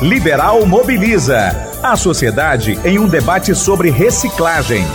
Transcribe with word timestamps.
Liberal 0.00 0.64
Mobiliza. 0.64 1.70
A 1.82 1.96
sociedade 1.96 2.78
em 2.84 3.00
um 3.00 3.08
debate 3.08 3.52
sobre 3.52 3.90
reciclagem. 3.90 4.86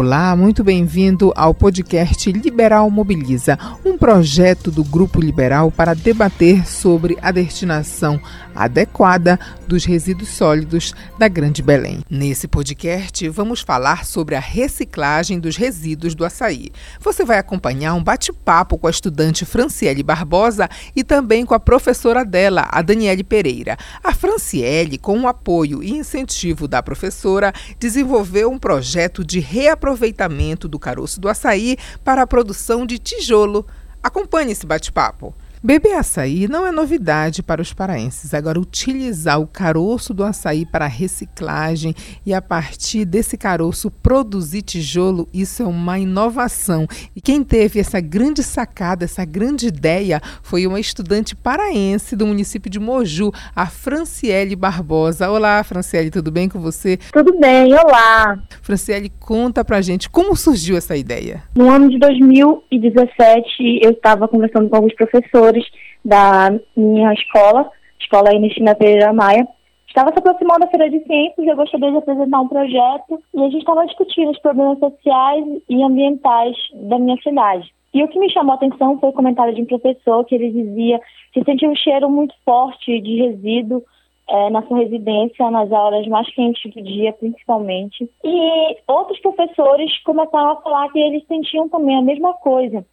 Olá, 0.00 0.36
muito 0.36 0.62
bem-vindo 0.62 1.32
ao 1.34 1.52
podcast 1.52 2.30
Liberal 2.30 2.88
Mobiliza, 2.88 3.58
um 3.84 3.98
projeto 3.98 4.70
do 4.70 4.84
Grupo 4.84 5.20
Liberal 5.20 5.72
para 5.72 5.92
debater 5.92 6.64
sobre 6.68 7.18
a 7.20 7.32
destinação 7.32 8.20
adequada 8.54 9.40
dos 9.66 9.84
resíduos 9.84 10.28
sólidos 10.28 10.94
da 11.18 11.26
Grande 11.26 11.62
Belém. 11.62 12.00
Nesse 12.08 12.46
podcast, 12.46 13.28
vamos 13.28 13.60
falar 13.60 14.04
sobre 14.04 14.36
a 14.36 14.40
reciclagem 14.40 15.40
dos 15.40 15.56
resíduos 15.56 16.14
do 16.14 16.24
açaí. 16.24 16.70
Você 17.00 17.24
vai 17.24 17.38
acompanhar 17.38 17.94
um 17.94 18.02
bate-papo 18.02 18.78
com 18.78 18.86
a 18.86 18.90
estudante 18.90 19.44
Franciele 19.44 20.04
Barbosa 20.04 20.68
e 20.94 21.02
também 21.02 21.44
com 21.44 21.54
a 21.54 21.60
professora 21.60 22.24
dela, 22.24 22.68
a 22.70 22.82
Daniele 22.82 23.24
Pereira. 23.24 23.76
A 24.02 24.14
Franciele, 24.14 24.96
com 24.96 25.20
o 25.20 25.28
apoio 25.28 25.82
e 25.82 25.90
incentivo 25.90 26.68
da 26.68 26.80
professora, 26.82 27.52
desenvolveu 27.80 28.48
um 28.48 28.58
projeto 28.58 29.24
de 29.24 29.40
reaproveitamento 29.88 30.68
do 30.68 30.78
caroço 30.78 31.20
do 31.20 31.28
açaí 31.28 31.76
para 32.04 32.22
a 32.22 32.26
produção 32.26 32.84
de 32.84 32.98
tijolo. 32.98 33.66
Acompanhe 34.02 34.52
esse 34.52 34.66
bate-papo. 34.66 35.34
Beber 35.62 35.96
açaí 35.96 36.46
não 36.46 36.64
é 36.64 36.70
novidade 36.70 37.42
para 37.42 37.60
os 37.60 37.72
paraenses. 37.72 38.32
Agora, 38.32 38.60
utilizar 38.60 39.40
o 39.40 39.46
caroço 39.46 40.14
do 40.14 40.22
açaí 40.22 40.64
para 40.64 40.86
reciclagem 40.86 41.94
e 42.24 42.32
a 42.32 42.40
partir 42.40 43.04
desse 43.04 43.36
caroço 43.36 43.90
produzir 43.90 44.62
tijolo, 44.62 45.28
isso 45.34 45.64
é 45.64 45.66
uma 45.66 45.98
inovação. 45.98 46.86
E 47.14 47.20
quem 47.20 47.42
teve 47.42 47.80
essa 47.80 48.00
grande 48.00 48.40
sacada, 48.44 49.04
essa 49.04 49.24
grande 49.24 49.66
ideia, 49.66 50.20
foi 50.44 50.64
uma 50.64 50.78
estudante 50.78 51.34
paraense 51.34 52.14
do 52.14 52.26
município 52.26 52.70
de 52.70 52.78
Moju, 52.78 53.32
a 53.54 53.66
Franciele 53.66 54.54
Barbosa. 54.54 55.28
Olá, 55.28 55.64
Franciele, 55.64 56.10
tudo 56.10 56.30
bem 56.30 56.48
com 56.48 56.60
você? 56.60 56.96
Tudo 57.12 57.36
bem, 57.36 57.74
olá. 57.74 58.38
Franciele, 58.62 59.10
conta 59.18 59.64
pra 59.64 59.80
gente 59.80 60.08
como 60.08 60.36
surgiu 60.36 60.76
essa 60.76 60.96
ideia. 60.96 61.42
No 61.56 61.68
ano 61.68 61.90
de 61.90 61.98
2017, 61.98 63.80
eu 63.82 63.90
estava 63.90 64.28
conversando 64.28 64.68
com 64.68 64.76
alguns 64.76 64.94
professores 64.94 65.47
professores 65.48 65.64
da 66.04 66.50
minha 66.76 67.12
escola, 67.12 67.70
Escola 68.00 68.32
Ernestina 68.32 68.74
Pereira 68.74 69.12
Maia, 69.12 69.46
estava 69.86 70.12
se 70.12 70.18
aproximando 70.18 70.60
da 70.60 70.66
Feira 70.68 70.90
de 70.90 71.00
Ciências 71.04 71.46
e 71.46 71.48
eu 71.48 71.56
gostaria 71.56 71.90
de 71.90 71.96
apresentar 71.96 72.40
um 72.40 72.48
projeto 72.48 73.22
e 73.34 73.40
a 73.40 73.48
gente 73.48 73.58
estava 73.58 73.86
discutindo 73.86 74.30
os 74.30 74.38
problemas 74.40 74.78
sociais 74.78 75.44
e 75.68 75.82
ambientais 75.82 76.56
da 76.74 76.98
minha 76.98 77.16
cidade. 77.22 77.72
E 77.92 78.02
o 78.02 78.08
que 78.08 78.18
me 78.18 78.30
chamou 78.30 78.52
a 78.52 78.56
atenção 78.56 78.98
foi 79.00 79.08
o 79.08 79.14
comentário 79.14 79.54
de 79.54 79.62
um 79.62 79.66
professor 79.66 80.24
que 80.24 80.34
ele 80.34 80.50
dizia 80.50 81.00
que 81.32 81.42
sentia 81.42 81.68
um 81.68 81.74
cheiro 81.74 82.08
muito 82.10 82.34
forte 82.44 83.00
de 83.00 83.16
resíduo 83.16 83.82
é, 84.28 84.50
na 84.50 84.62
sua 84.62 84.78
residência, 84.78 85.50
nas 85.50 85.72
horas 85.72 86.06
mais 86.06 86.30
quentes 86.34 86.70
do 86.72 86.82
dia, 86.82 87.14
principalmente. 87.14 88.08
E 88.22 88.76
outros 88.86 89.18
professores 89.20 89.90
começaram 90.04 90.50
a 90.50 90.56
falar 90.56 90.92
que 90.92 90.98
eles 90.98 91.26
sentiam 91.26 91.68
também 91.68 91.96
a 91.96 92.02
mesma 92.02 92.34
coisa. 92.34 92.84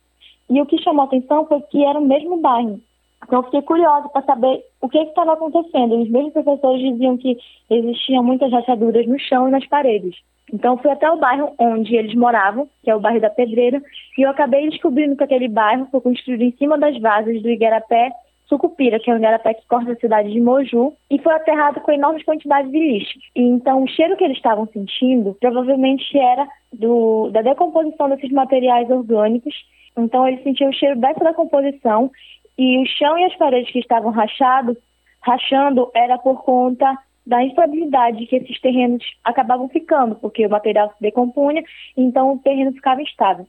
E 0.50 0.62
o 0.62 0.66
que 0.66 0.82
chamou 0.82 1.04
a 1.04 1.06
atenção 1.06 1.46
foi 1.48 1.62
que 1.62 1.84
era 1.84 2.00
o 2.00 2.06
mesmo 2.06 2.38
bairro. 2.38 2.80
Então, 3.24 3.40
eu 3.40 3.44
fiquei 3.44 3.62
curiosa 3.64 4.08
para 4.10 4.22
saber 4.22 4.64
o 4.80 4.88
que 4.88 5.00
estava 5.00 5.34
acontecendo. 5.34 6.00
Os 6.00 6.10
mesmos 6.10 6.34
professores 6.34 6.80
diziam 6.80 7.18
que 7.18 7.38
existiam 7.70 8.24
muitas 8.24 8.52
rachaduras 8.52 9.08
no 9.08 9.18
chão 9.20 9.48
e 9.48 9.52
nas 9.52 9.66
paredes. 9.68 10.16
Então, 10.54 10.78
fui 10.78 10.92
até 10.92 11.10
o 11.10 11.18
bairro 11.18 11.54
onde 11.58 11.96
eles 11.96 12.14
moravam, 12.14 12.70
que 12.84 12.92
é 12.92 12.96
o 12.96 13.00
bairro 13.00 13.20
da 13.20 13.32
Pedreira, 13.32 13.82
e 14.18 14.22
eu 14.22 14.30
acabei 14.30 14.70
descobrindo 14.70 15.16
que 15.16 15.24
aquele 15.24 15.48
bairro 15.48 15.88
foi 15.90 16.02
construído 16.02 16.44
em 16.44 16.52
cima 16.52 16.78
das 16.78 17.00
vasas 17.00 17.42
do 17.42 17.50
Igarapé 17.50 18.12
Sucupira, 18.48 19.00
que 19.00 19.10
é 19.10 19.14
o 19.16 19.18
Igarapé 19.18 19.56
que 19.56 19.68
corta 19.68 19.94
a 19.94 19.96
cidade 19.96 20.32
de 20.32 20.40
Moju, 20.40 20.94
e 21.10 21.18
foi 21.18 21.34
aterrado 21.34 21.82
com 21.82 21.92
enormes 21.92 22.24
quantidades 22.24 22.72
de 22.72 22.78
lixo. 22.78 23.18
E, 23.36 23.42
então, 23.42 23.84
o 23.84 23.88
cheiro 23.88 24.16
que 24.16 24.24
eles 24.24 24.38
estavam 24.38 24.68
sentindo 24.68 25.36
provavelmente 25.40 26.16
era 26.16 26.48
do, 26.72 27.32
da 27.32 27.42
decomposição 27.42 28.08
desses 28.10 28.32
materiais 28.32 28.88
orgânicos 28.92 29.56
então 29.98 30.28
ele 30.28 30.42
sentia 30.44 30.70
o 30.70 30.74
cheiro 30.74 31.00
dessa 31.00 31.24
da 31.24 31.34
composição 31.34 32.12
e 32.58 32.80
o 32.80 32.86
chão 32.86 33.18
e 33.18 33.26
as 33.26 33.36
paredes 33.36 33.72
que 33.72 33.80
estavam 33.80 34.12
rachados, 34.12 34.78
rachando 35.22 35.92
era 35.94 36.18
por 36.18 36.44
conta 36.44 36.98
da 37.26 37.44
instabilidade 37.44 38.26
que 38.28 38.36
esses 38.36 38.60
terrenos 38.62 39.04
acabavam 39.24 39.68
ficando, 39.68 40.16
porque 40.16 40.46
o 40.46 40.50
material 40.50 40.90
se 40.90 41.02
decompunha, 41.02 41.64
então 41.98 42.34
o 42.34 42.40
terreno 42.40 42.72
ficava 42.72 43.02
instável. 43.02 43.48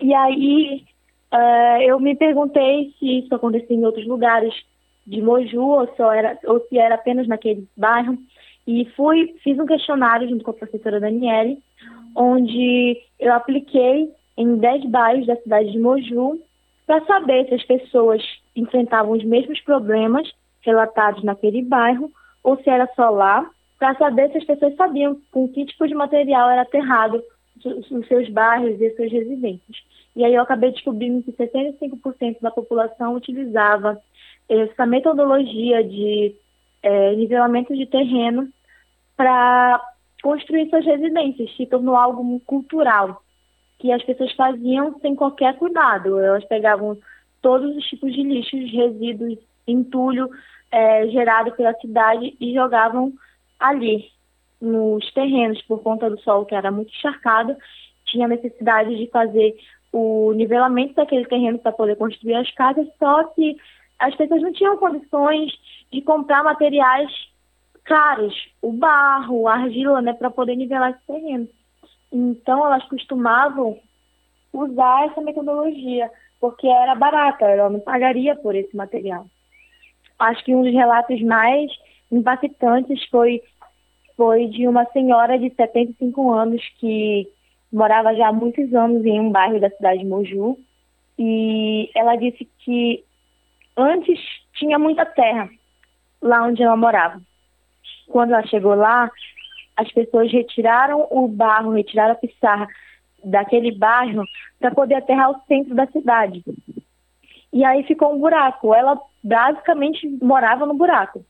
E 0.00 0.12
aí 0.12 0.84
uh, 1.32 1.82
eu 1.82 1.98
me 1.98 2.14
perguntei 2.14 2.92
se 2.98 3.20
isso 3.20 3.34
acontecia 3.34 3.74
em 3.74 3.84
outros 3.84 4.06
lugares 4.06 4.54
de 5.06 5.22
Moju 5.22 5.62
ou, 5.62 5.88
só 5.96 6.12
era, 6.12 6.38
ou 6.44 6.60
se 6.68 6.78
era 6.78 6.96
apenas 6.96 7.26
naquele 7.26 7.66
bairro. 7.76 8.18
E 8.66 8.86
fui, 8.96 9.34
fiz 9.42 9.58
um 9.58 9.66
questionário 9.66 10.28
junto 10.28 10.44
com 10.44 10.50
a 10.50 10.54
professora 10.54 11.00
Daniele, 11.00 11.58
onde 12.16 12.98
eu 13.18 13.32
apliquei 13.32 14.10
em 14.36 14.56
10 14.56 14.86
bairros 14.90 15.26
da 15.26 15.36
cidade 15.36 15.70
de 15.70 15.78
Moju 15.78 16.40
para 16.86 17.04
saber 17.06 17.46
se 17.48 17.54
as 17.54 17.64
pessoas 17.64 18.22
enfrentavam 18.54 19.12
os 19.12 19.24
mesmos 19.24 19.60
problemas 19.60 20.30
relatados 20.60 21.22
naquele 21.22 21.62
bairro 21.62 22.10
ou 22.42 22.56
se 22.58 22.68
era 22.68 22.88
só 22.94 23.08
lá, 23.10 23.48
para 23.78 23.94
saber 23.96 24.30
se 24.30 24.38
as 24.38 24.44
pessoas 24.44 24.74
sabiam 24.76 25.18
com 25.30 25.48
que 25.48 25.64
tipo 25.64 25.86
de 25.86 25.94
material 25.94 26.50
era 26.50 26.62
aterrado 26.62 27.22
nos 27.90 28.06
seus 28.06 28.28
bairros 28.28 28.80
e 28.80 28.94
suas 28.96 29.10
residências. 29.10 29.78
E 30.14 30.24
aí 30.24 30.34
eu 30.34 30.42
acabei 30.42 30.70
descobrindo 30.70 31.22
que 31.22 31.32
75% 31.32 32.40
da 32.40 32.50
população 32.50 33.14
utilizava 33.14 34.00
essa 34.48 34.86
metodologia 34.86 35.82
de 35.82 36.34
é, 36.82 37.16
nivelamento 37.16 37.74
de 37.74 37.86
terreno 37.86 38.48
para 39.16 39.80
construir 40.22 40.68
suas 40.68 40.84
residências, 40.84 41.54
se 41.56 41.66
tornou 41.66 41.96
algo 41.96 42.40
cultural 42.40 43.23
que 43.84 43.92
as 43.92 44.02
pessoas 44.02 44.32
faziam 44.32 44.98
sem 45.00 45.14
qualquer 45.14 45.58
cuidado. 45.58 46.18
Elas 46.18 46.42
pegavam 46.46 46.96
todos 47.42 47.76
os 47.76 47.84
tipos 47.84 48.14
de 48.14 48.22
lixos, 48.22 48.72
resíduos, 48.72 49.38
entulho 49.68 50.30
é, 50.72 51.06
gerado 51.08 51.52
pela 51.52 51.74
cidade 51.74 52.34
e 52.40 52.54
jogavam 52.54 53.12
ali 53.60 54.10
nos 54.58 55.12
terrenos 55.12 55.60
por 55.64 55.82
conta 55.82 56.08
do 56.08 56.18
solo 56.20 56.46
que 56.46 56.54
era 56.54 56.70
muito 56.70 56.94
encharcado. 56.94 57.54
Tinha 58.06 58.26
necessidade 58.26 58.96
de 58.96 59.06
fazer 59.10 59.54
o 59.92 60.32
nivelamento 60.32 60.94
daquele 60.94 61.26
terreno 61.26 61.58
para 61.58 61.70
poder 61.70 61.96
construir 61.96 62.36
as 62.36 62.50
casas, 62.52 62.88
só 62.98 63.24
que 63.24 63.54
as 63.98 64.14
pessoas 64.14 64.40
não 64.40 64.52
tinham 64.54 64.78
condições 64.78 65.52
de 65.92 66.00
comprar 66.00 66.42
materiais 66.42 67.12
caros, 67.84 68.34
o 68.62 68.72
barro, 68.72 69.46
a 69.46 69.56
argila, 69.56 70.00
né, 70.00 70.14
para 70.14 70.30
poder 70.30 70.56
nivelar 70.56 70.92
esse 70.92 71.06
terreno. 71.06 71.46
Então, 72.14 72.64
elas 72.64 72.84
costumavam 72.84 73.76
usar 74.52 75.06
essa 75.06 75.20
metodologia, 75.20 76.08
porque 76.40 76.68
era 76.68 76.94
barata, 76.94 77.44
ela 77.44 77.68
não 77.68 77.80
pagaria 77.80 78.36
por 78.36 78.54
esse 78.54 78.74
material. 78.76 79.26
Acho 80.16 80.44
que 80.44 80.54
um 80.54 80.62
dos 80.62 80.72
relatos 80.72 81.20
mais 81.22 81.68
impactantes 82.12 83.04
foi, 83.08 83.42
foi 84.16 84.46
de 84.46 84.68
uma 84.68 84.84
senhora 84.92 85.36
de 85.36 85.52
75 85.56 86.32
anos 86.32 86.62
que 86.78 87.28
morava 87.72 88.14
já 88.14 88.28
há 88.28 88.32
muitos 88.32 88.72
anos 88.72 89.04
em 89.04 89.18
um 89.18 89.32
bairro 89.32 89.58
da 89.58 89.68
cidade 89.70 89.98
de 89.98 90.06
Moju, 90.06 90.56
e 91.18 91.90
ela 91.96 92.14
disse 92.14 92.48
que 92.60 93.04
antes 93.76 94.20
tinha 94.52 94.78
muita 94.78 95.04
terra 95.04 95.50
lá 96.22 96.44
onde 96.44 96.62
ela 96.62 96.76
morava. 96.76 97.20
Quando 98.06 98.34
ela 98.34 98.46
chegou 98.46 98.76
lá, 98.76 99.10
as 99.76 99.90
pessoas 99.92 100.30
retiraram 100.30 101.06
o 101.10 101.26
barro, 101.28 101.72
retiraram 101.72 102.12
a 102.12 102.16
pissarra 102.16 102.68
daquele 103.24 103.72
bairro 103.72 104.24
para 104.58 104.70
poder 104.70 104.96
aterrar 104.96 105.30
o 105.30 105.40
centro 105.46 105.74
da 105.74 105.86
cidade. 105.86 106.44
E 107.52 107.64
aí 107.64 107.82
ficou 107.84 108.14
um 108.14 108.18
buraco. 108.18 108.74
Ela 108.74 109.00
basicamente 109.22 110.06
morava 110.22 110.66
no 110.66 110.74
buraco. 110.74 111.24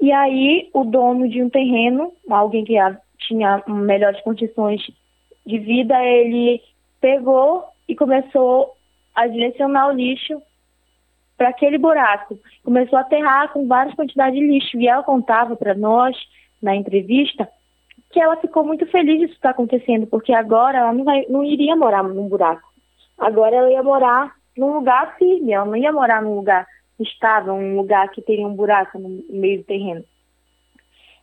E 0.00 0.12
aí 0.12 0.70
o 0.72 0.84
dono 0.84 1.28
de 1.28 1.42
um 1.42 1.50
terreno, 1.50 2.12
alguém 2.30 2.64
que 2.64 2.76
tinha 3.18 3.62
melhores 3.66 4.20
condições 4.22 4.80
de 5.44 5.58
vida, 5.58 6.02
ele 6.04 6.62
pegou 7.00 7.64
e 7.88 7.94
começou 7.94 8.76
a 9.14 9.26
direcionar 9.26 9.88
o 9.88 9.92
lixo 9.92 10.40
para 11.36 11.48
aquele 11.48 11.78
buraco. 11.78 12.38
Começou 12.64 12.98
a 12.98 13.02
aterrar 13.02 13.52
com 13.52 13.66
várias 13.66 13.94
quantidades 13.94 14.38
de 14.38 14.46
lixo. 14.46 14.78
E 14.78 14.88
ela 14.88 15.02
contava 15.02 15.56
para 15.56 15.74
nós 15.74 16.16
na 16.60 16.74
entrevista 16.74 17.48
que 18.10 18.20
ela 18.20 18.36
ficou 18.36 18.64
muito 18.64 18.86
feliz 18.86 19.20
disso 19.20 19.34
estar 19.34 19.50
acontecendo, 19.50 20.06
porque 20.06 20.32
agora 20.32 20.78
ela 20.78 20.92
não, 20.92 21.04
vai, 21.04 21.26
não 21.28 21.44
iria 21.44 21.76
morar 21.76 22.02
num 22.02 22.28
buraco. 22.28 22.72
Agora 23.18 23.54
ela 23.54 23.70
ia 23.70 23.82
morar 23.82 24.34
num 24.56 24.74
lugar 24.74 25.16
firme, 25.18 25.52
ela 25.52 25.66
não 25.66 25.76
ia 25.76 25.92
morar 25.92 26.22
num 26.22 26.36
lugar 26.36 26.66
estável, 26.98 27.54
um 27.54 27.76
lugar 27.76 28.08
que 28.10 28.22
teria 28.22 28.46
um 28.46 28.54
buraco 28.54 28.98
no 28.98 29.22
meio 29.28 29.58
do 29.58 29.64
terreno. 29.64 30.04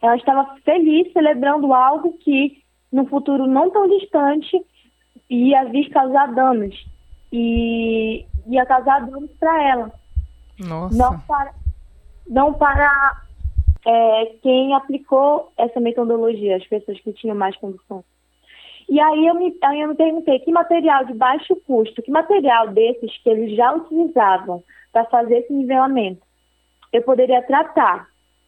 Ela 0.01 0.15
estava 0.15 0.55
feliz, 0.63 1.11
celebrando 1.11 1.73
algo 1.73 2.17
que 2.19 2.63
no 2.91 3.05
futuro 3.07 3.47
não 3.47 3.69
tão 3.71 3.87
distante 3.87 4.63
ia 5.29 5.63
vir 5.65 5.89
causar 5.89 6.33
danos. 6.33 6.75
E 7.31 8.25
ia 8.47 8.65
causar 8.65 9.05
danos 9.05 9.31
para 9.39 9.63
ela. 9.63 9.91
Nossa. 10.59 10.95
Não 10.95 11.19
para, 11.21 11.53
não 12.27 12.53
para 12.53 13.24
é, 13.85 14.25
quem 14.41 14.73
aplicou 14.73 15.51
essa 15.57 15.79
metodologia, 15.79 16.57
as 16.57 16.67
pessoas 16.67 16.99
que 17.01 17.13
tinham 17.13 17.35
mais 17.35 17.55
condição. 17.57 18.03
E 18.89 18.99
aí 18.99 19.27
eu, 19.27 19.35
me, 19.35 19.55
aí 19.63 19.81
eu 19.81 19.89
me 19.89 19.95
perguntei 19.95 20.39
que 20.39 20.51
material 20.51 21.05
de 21.05 21.13
baixo 21.13 21.55
custo, 21.67 22.01
que 22.01 22.11
material 22.11 22.69
desses 22.69 23.17
que 23.17 23.29
eles 23.29 23.55
já 23.55 23.73
utilizavam 23.73 24.63
para 24.91 25.05
fazer 25.05 25.39
esse 25.39 25.53
nivelamento, 25.53 26.21
eu 26.93 27.01
poderia 27.01 27.41
tratar, 27.41 28.07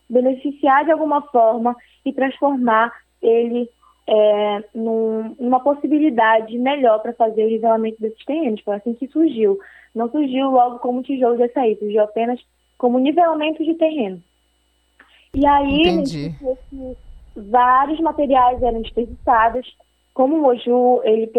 beneficiar 0.10 0.86
de 0.86 0.92
alguma 0.92 1.22
forma 1.24 1.76
e 2.06 2.14
transformar 2.14 2.94
ele 3.22 3.70
é, 4.08 4.64
num, 4.74 5.36
numa 5.40 5.60
possibilidade 5.60 6.58
melhor 6.58 7.00
para 7.02 7.14
fazer 7.14 7.46
o 7.46 7.50
nivelamento 7.50 8.00
desses 8.00 8.24
terrenos. 8.24 8.62
Foi 8.62 8.76
assim 8.76 8.94
que 8.94 9.08
surgiu. 9.08 9.60
Não 9.94 10.10
surgiu 10.10 10.50
logo 10.50 10.80
como 10.80 11.04
tijolo 11.04 11.36
de 11.36 11.44
açaí, 11.44 11.76
surgiu 11.78 12.04
apenas 12.04 12.40
como 12.78 13.00
nivelamento 13.00 13.64
de 13.64 13.74
terreno. 13.74 14.22
E 15.38 15.46
aí, 15.46 16.04
vários 17.36 18.00
materiais 18.00 18.62
eram 18.64 18.82
desperdiçados. 18.82 19.68
Como 20.12 20.36
o 20.36 20.42
Moju 20.42 21.02
ele 21.04 21.32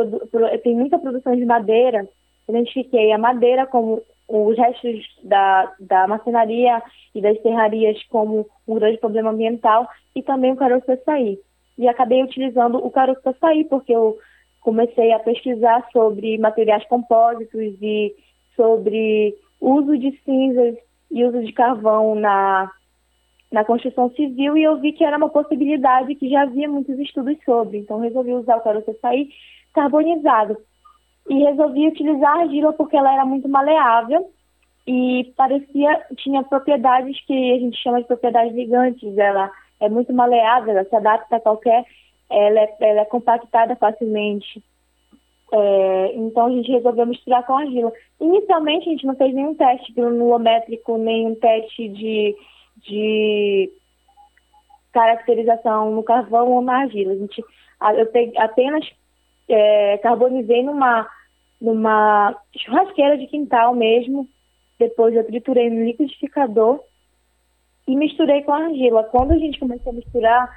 tem 0.63 0.77
muita 0.77 1.01
produção 1.01 1.35
de 1.35 1.45
madeira, 1.45 2.09
identifiquei 2.49 3.11
a 3.11 3.19
madeira 3.19 3.67
como 3.67 4.01
os 4.29 4.57
restos 4.57 5.05
da, 5.25 5.75
da 5.81 6.07
marcenaria 6.07 6.81
e 7.13 7.21
das 7.21 7.43
serrarias 7.43 8.01
como 8.05 8.47
um 8.69 8.75
grande 8.77 8.99
problema 8.99 9.31
ambiental 9.31 9.89
e 10.15 10.23
também 10.23 10.53
o 10.53 10.57
caroço 10.57 10.93
açaí. 10.93 11.37
E 11.77 11.89
acabei 11.89 12.23
utilizando 12.23 12.79
o 12.79 12.91
caroço 12.93 13.29
açaí 13.29 13.65
porque 13.65 13.93
eu 13.93 14.17
comecei 14.61 15.13
a 15.13 15.19
pesquisar 15.19 15.85
sobre 15.93 16.39
materiais 16.39 16.87
compósitos 16.87 17.75
e 17.83 18.15
sobre 18.55 19.35
uso 19.61 19.99
de 19.99 20.17
cinzas 20.25 20.77
e 21.11 21.25
uso 21.25 21.43
de 21.43 21.53
carvão 21.53 22.15
na 22.15 22.71
na 23.51 23.65
construção 23.65 24.11
civil 24.11 24.57
e 24.57 24.63
eu 24.63 24.79
vi 24.79 24.93
que 24.93 25.05
era 25.05 25.17
uma 25.17 25.31
possibilidade 25.31 26.15
que 26.15 26.29
já 26.29 26.43
havia 26.43 26.69
muitos 26.69 26.99
estudos 26.99 27.37
sobre. 27.45 27.79
Então 27.79 28.01
resolvi 28.01 28.33
usar 28.35 28.57
o 28.57 28.61
caroço 28.61 28.91
açaí 28.91 29.31
carbonizado. 29.73 30.57
E 31.29 31.45
resolvi 31.45 31.89
utilizar 31.89 32.37
a 32.37 32.41
argila 32.41 32.73
porque 32.73 32.97
ela 32.97 33.13
era 33.13 33.25
muito 33.25 33.49
maleável 33.49 34.31
e 34.87 35.33
parecia 35.37 36.03
tinha 36.17 36.43
propriedades 36.43 37.21
que 37.27 37.53
a 37.53 37.59
gente 37.59 37.77
chama 37.83 38.01
de 38.01 38.07
propriedades 38.07 38.55
ligantes. 38.55 39.17
Ela 39.17 39.51
é 39.81 39.89
muito 39.89 40.13
maleável, 40.13 40.71
ela 40.71 40.85
se 40.85 40.97
adapta 40.97 41.37
a 41.37 41.41
qualquer, 41.41 41.85
ela 42.31 42.61
é, 42.61 42.77
ela 42.81 43.01
é 43.01 43.05
compactada 43.05 43.77
facilmente. 43.77 44.63
É, 45.53 46.13
então 46.15 46.47
a 46.47 46.51
gente 46.51 46.71
resolveu 46.71 47.07
misturar 47.07 47.45
com 47.47 47.57
argila. 47.57 47.93
Inicialmente 48.21 48.89
a 48.89 48.93
gente 48.93 49.07
não 49.07 49.17
fez 49.17 49.35
nenhum 49.35 49.55
teste 49.55 49.93
granulométrico, 49.93 50.97
nenhum 50.99 51.35
teste 51.35 51.89
de 51.89 52.35
de 52.87 53.71
caracterização 54.93 55.91
no 55.93 56.03
carvão 56.03 56.53
ou 56.53 56.63
na 56.63 56.83
argila. 56.83 57.13
A 57.13 57.17
gente, 57.17 57.45
eu 57.97 58.07
peguei, 58.07 58.37
apenas 58.39 58.85
é, 59.49 59.99
carbonizei 59.99 60.63
numa, 60.63 61.09
numa 61.61 62.37
churrasqueira 62.57 63.17
de 63.19 63.27
quintal 63.27 63.75
mesmo, 63.75 64.29
depois 64.79 65.15
eu 65.15 65.25
triturei 65.25 65.71
no 65.71 65.85
liquidificador 65.85 66.81
e 67.87 67.97
misturei 67.97 68.43
com 68.43 68.53
a 68.53 68.65
argila. 68.65 69.05
Quando 69.05 69.33
a 69.33 69.39
gente 69.39 69.59
começou 69.59 69.91
a 69.91 69.97
misturar, 69.97 70.51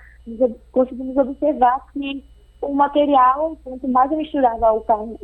conseguimos 0.72 1.18
observar 1.18 1.86
que 1.92 2.24
o 2.62 2.74
material, 2.74 3.58
quanto 3.64 3.88
mais 3.88 4.12
eu 4.12 4.18
misturava 4.18 4.72
o 4.72 4.82
carvão 4.82 5.18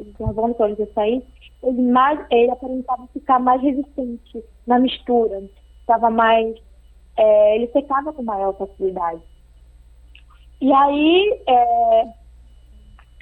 do 0.52 0.76
de 0.76 0.84
açaí, 0.84 1.24
ele, 1.62 1.82
mais, 1.82 2.20
ele 2.32 2.50
aparentava 2.50 3.08
ficar 3.08 3.40
mais 3.40 3.62
resistente 3.62 4.44
na 4.66 4.80
mistura, 4.80 5.44
estava 5.82 6.10
mais 6.10 6.56
é, 7.18 7.56
ele 7.56 7.68
secava 7.68 8.14
com 8.14 8.24
maior 8.24 8.54
facilidade. 8.54 9.22
E 10.62 10.72
aí 10.72 11.42
é, 11.48 12.08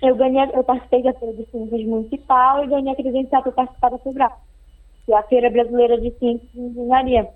eu 0.04 0.16
ganhei, 0.16 0.50
eu 0.54 0.64
participei 0.64 1.04
da 1.04 1.14
Feira 1.14 1.34
de 1.34 1.46
Ciências 1.50 1.86
Municipal 1.86 2.64
e 2.64 2.68
ganhei 2.68 2.92
a 2.92 2.96
credencial 2.96 3.42
para 3.42 3.52
participar 3.52 3.90
da 3.90 3.98
FEBRAC, 4.00 4.36
que 5.06 5.14
é 5.14 5.18
a 5.18 5.24
Feira 5.24 5.50
Brasileira 5.50 6.00
de 6.00 6.12
Ciências 6.12 6.50
e 6.54 6.60
Engenharia. 6.60 7.30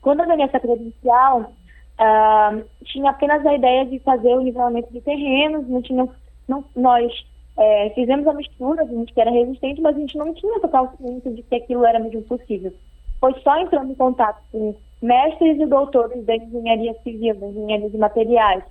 Quando 0.00 0.20
eu 0.20 0.26
ganhei 0.26 0.44
essa 0.44 0.60
credencial, 0.60 1.40
uh, 1.40 2.64
tinha 2.84 3.10
apenas 3.10 3.44
a 3.46 3.54
ideia 3.54 3.86
de 3.86 3.98
fazer 4.00 4.34
o 4.34 4.40
nivelamento 4.40 4.92
de 4.92 5.00
terrenos, 5.00 5.68
não 5.68 5.80
tinha, 5.80 6.08
não, 6.48 6.64
nós 6.76 7.12
é, 7.56 7.90
fizemos 7.90 8.26
a 8.26 8.32
mistura, 8.32 8.82
a 8.82 8.86
gente 8.86 9.12
que 9.12 9.20
era 9.20 9.30
resistente, 9.30 9.80
mas 9.80 9.96
a 9.96 10.00
gente 10.00 10.18
não 10.18 10.34
tinha 10.34 10.60
total 10.60 10.92
ciência 10.96 11.30
de 11.30 11.42
que 11.42 11.54
aquilo 11.54 11.84
era 11.84 11.98
mesmo 11.98 12.22
possível. 12.22 12.72
Foi 13.20 13.32
só 13.40 13.58
entrando 13.58 13.92
em 13.92 13.94
contato 13.94 14.42
com 14.50 14.74
mestres 15.04 15.60
e 15.60 15.66
doutores 15.66 16.24
da 16.24 16.34
engenharia 16.34 16.94
civil, 17.02 17.34
da 17.34 17.46
engenharia 17.46 17.90
de 17.90 17.98
materiais, 17.98 18.64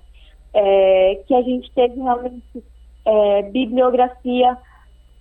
é, 0.52 1.22
que 1.26 1.34
a 1.34 1.42
gente 1.42 1.70
teve 1.72 2.00
realmente 2.00 2.64
é, 3.04 3.42
bibliografia 3.42 4.58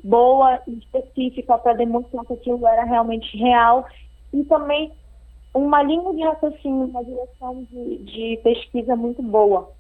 boa 0.04 0.60
e 0.68 0.80
específica 0.80 1.57
para 1.57 1.74
demonstrar 1.74 2.25
que 2.25 2.33
aquilo 2.33 2.68
era 2.68 2.83
realmente 2.83 3.38
real 3.38 3.86
e 4.33 4.44
também 4.45 4.92
uma 5.54 5.83
linha 5.83 6.13
de 6.13 6.24
raciocínio, 6.24 6.86
uma 6.86 7.04
direção 7.04 7.63
de, 7.71 7.98
de 8.00 8.39
pesquisa 8.44 8.95
muito 8.95 9.21
boa. 9.21 9.71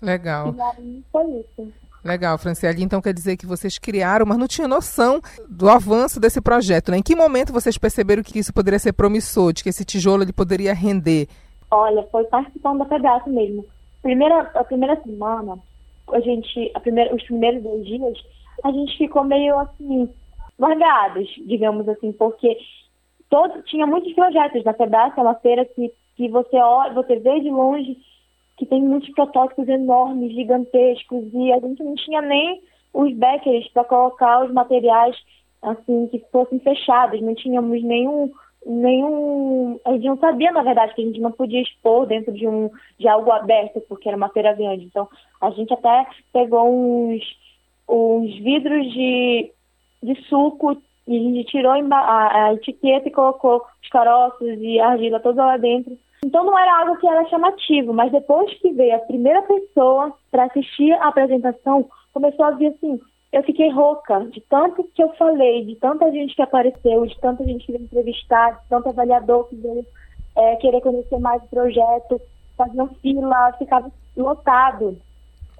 Legal. 0.00 0.54
E 0.54 0.60
aí 0.60 1.04
foi 1.10 1.24
isso. 1.40 1.72
Legal, 2.04 2.36
Franciele. 2.36 2.82
Então 2.82 3.00
quer 3.00 3.14
dizer 3.14 3.36
que 3.36 3.46
vocês 3.46 3.78
criaram, 3.78 4.26
mas 4.26 4.36
não 4.36 4.46
tinha 4.46 4.68
noção 4.68 5.20
do 5.48 5.70
avanço 5.70 6.20
desse 6.20 6.40
projeto. 6.40 6.90
Né? 6.90 6.98
Em 6.98 7.02
que 7.02 7.16
momento 7.16 7.52
vocês 7.52 7.78
perceberam 7.78 8.22
que 8.22 8.38
isso 8.38 8.52
poderia 8.52 8.78
ser 8.78 8.92
promissor, 8.92 9.54
de 9.54 9.62
que 9.62 9.70
esse 9.70 9.84
tijolo 9.84 10.22
ele 10.22 10.32
poderia 10.32 10.74
render? 10.74 11.26
Olha, 11.70 12.06
foi 12.12 12.24
participando 12.24 12.80
da 12.80 12.84
pedaço 12.84 13.30
mesmo. 13.30 13.64
Primeira, 14.02 14.42
a 14.54 14.64
primeira 14.64 15.00
semana, 15.02 15.58
a 16.12 16.20
gente, 16.20 16.70
a 16.74 16.80
primeira, 16.80 17.14
os 17.14 17.22
primeiros 17.22 17.62
dois 17.62 17.86
dias, 17.86 18.18
a 18.62 18.70
gente 18.70 18.98
ficou 18.98 19.24
meio 19.24 19.58
assim, 19.58 20.08
largados, 20.58 21.26
digamos 21.46 21.88
assim, 21.88 22.12
porque 22.12 22.54
todo, 23.30 23.62
tinha 23.62 23.86
muitos 23.86 24.12
projetos 24.12 24.62
da 24.62 24.74
pedaço, 24.74 25.18
é 25.18 25.22
uma 25.22 25.34
feira 25.36 25.64
que, 25.64 25.90
que 26.16 26.28
você 26.28 26.56
olha, 26.56 26.92
você 26.92 27.16
vê 27.16 27.40
de 27.40 27.50
longe 27.50 27.96
que 28.56 28.66
tem 28.66 28.82
muitos 28.82 29.10
protótipos 29.10 29.68
enormes, 29.68 30.32
gigantescos, 30.32 31.24
e 31.32 31.52
a 31.52 31.58
gente 31.58 31.82
não 31.82 31.94
tinha 31.94 32.22
nem 32.22 32.62
os 32.92 33.12
backers 33.14 33.66
para 33.68 33.84
colocar 33.84 34.44
os 34.44 34.52
materiais 34.52 35.16
assim 35.62 36.06
que 36.08 36.18
fossem 36.30 36.58
fechados, 36.60 37.20
não 37.20 37.34
tínhamos 37.34 37.82
nenhum 37.82 38.30
nenhum 38.66 39.78
a 39.84 39.92
gente 39.92 40.06
não 40.06 40.16
sabia 40.16 40.50
na 40.50 40.62
verdade 40.62 40.94
que 40.94 41.02
a 41.02 41.04
gente 41.04 41.20
não 41.20 41.30
podia 41.30 41.60
expor 41.60 42.06
dentro 42.06 42.32
de 42.32 42.48
um 42.48 42.70
de 42.98 43.06
algo 43.06 43.30
aberto 43.30 43.80
porque 43.88 44.08
era 44.08 44.16
uma 44.16 44.30
feira 44.30 44.54
grande. 44.54 44.86
Então 44.86 45.08
a 45.40 45.50
gente 45.50 45.72
até 45.72 46.06
pegou 46.32 46.70
uns 46.70 47.22
uns 47.86 48.34
vidros 48.38 48.90
de, 48.92 49.52
de 50.02 50.14
suco 50.28 50.80
e 51.06 51.16
a 51.16 51.20
gente 51.20 51.44
tirou 51.50 51.72
a, 51.72 52.46
a 52.46 52.54
etiqueta 52.54 53.08
e 53.08 53.12
colocou 53.12 53.62
os 53.82 53.88
caroços 53.90 54.58
e 54.60 54.80
a 54.80 54.88
argila 54.88 55.20
toda 55.20 55.44
lá 55.44 55.58
dentro 55.58 55.98
então 56.24 56.44
não 56.44 56.58
era 56.58 56.80
algo 56.80 56.96
que 56.96 57.06
era 57.06 57.28
chamativo, 57.28 57.92
mas 57.92 58.10
depois 58.10 58.52
que 58.58 58.72
veio 58.72 58.96
a 58.96 59.00
primeira 59.00 59.42
pessoa 59.42 60.12
para 60.30 60.44
assistir 60.44 60.92
a 60.92 61.08
apresentação, 61.08 61.86
começou 62.12 62.46
a 62.46 62.52
vir 62.52 62.68
assim, 62.68 62.98
eu 63.32 63.42
fiquei 63.42 63.70
rouca 63.70 64.20
de 64.26 64.40
tanto 64.42 64.88
que 64.94 65.02
eu 65.02 65.10
falei, 65.14 65.64
de 65.64 65.76
tanta 65.76 66.10
gente 66.10 66.34
que 66.34 66.42
apareceu, 66.42 67.04
de 67.04 67.18
tanta 67.20 67.44
gente 67.44 67.66
que 67.66 67.72
veio 67.72 67.84
entrevistar, 67.84 68.52
de 68.52 68.68
tanto 68.68 68.88
avaliador 68.88 69.48
que 69.48 69.56
veio 69.56 69.84
é, 70.36 70.56
querer 70.56 70.80
conhecer 70.80 71.18
mais 71.18 71.42
o 71.42 71.48
projeto, 71.48 72.20
faziam 72.56 72.88
fila, 73.02 73.52
ficava 73.58 73.90
lotado 74.16 74.96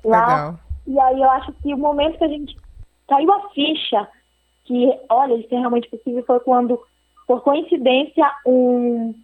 lá. 0.04 0.26
Legal. 0.26 0.54
E 0.86 1.00
aí 1.00 1.20
eu 1.20 1.30
acho 1.30 1.52
que 1.54 1.74
o 1.74 1.78
momento 1.78 2.18
que 2.18 2.24
a 2.24 2.28
gente 2.28 2.56
caiu 3.08 3.32
a 3.32 3.48
ficha 3.50 4.08
que, 4.64 4.98
olha, 5.10 5.34
isso 5.34 5.54
é 5.54 5.58
realmente 5.58 5.90
possível, 5.90 6.24
foi 6.24 6.40
quando, 6.40 6.80
por 7.26 7.42
coincidência, 7.42 8.30
um 8.46 9.14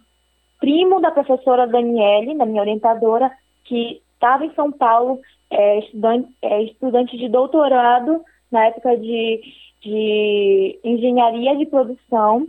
primo 0.61 1.01
da 1.01 1.11
professora 1.11 1.67
Daniele, 1.67 2.37
da 2.37 2.45
minha 2.45 2.61
orientadora, 2.61 3.29
que 3.65 4.01
estava 4.13 4.45
em 4.45 4.53
São 4.53 4.71
Paulo, 4.71 5.19
é, 5.49 5.79
estudante, 5.79 6.29
é, 6.41 6.63
estudante 6.63 7.17
de 7.17 7.27
doutorado 7.27 8.23
na 8.51 8.67
época 8.67 8.95
de, 8.95 9.41
de 9.81 10.79
engenharia 10.83 11.57
de 11.57 11.65
produção, 11.65 12.47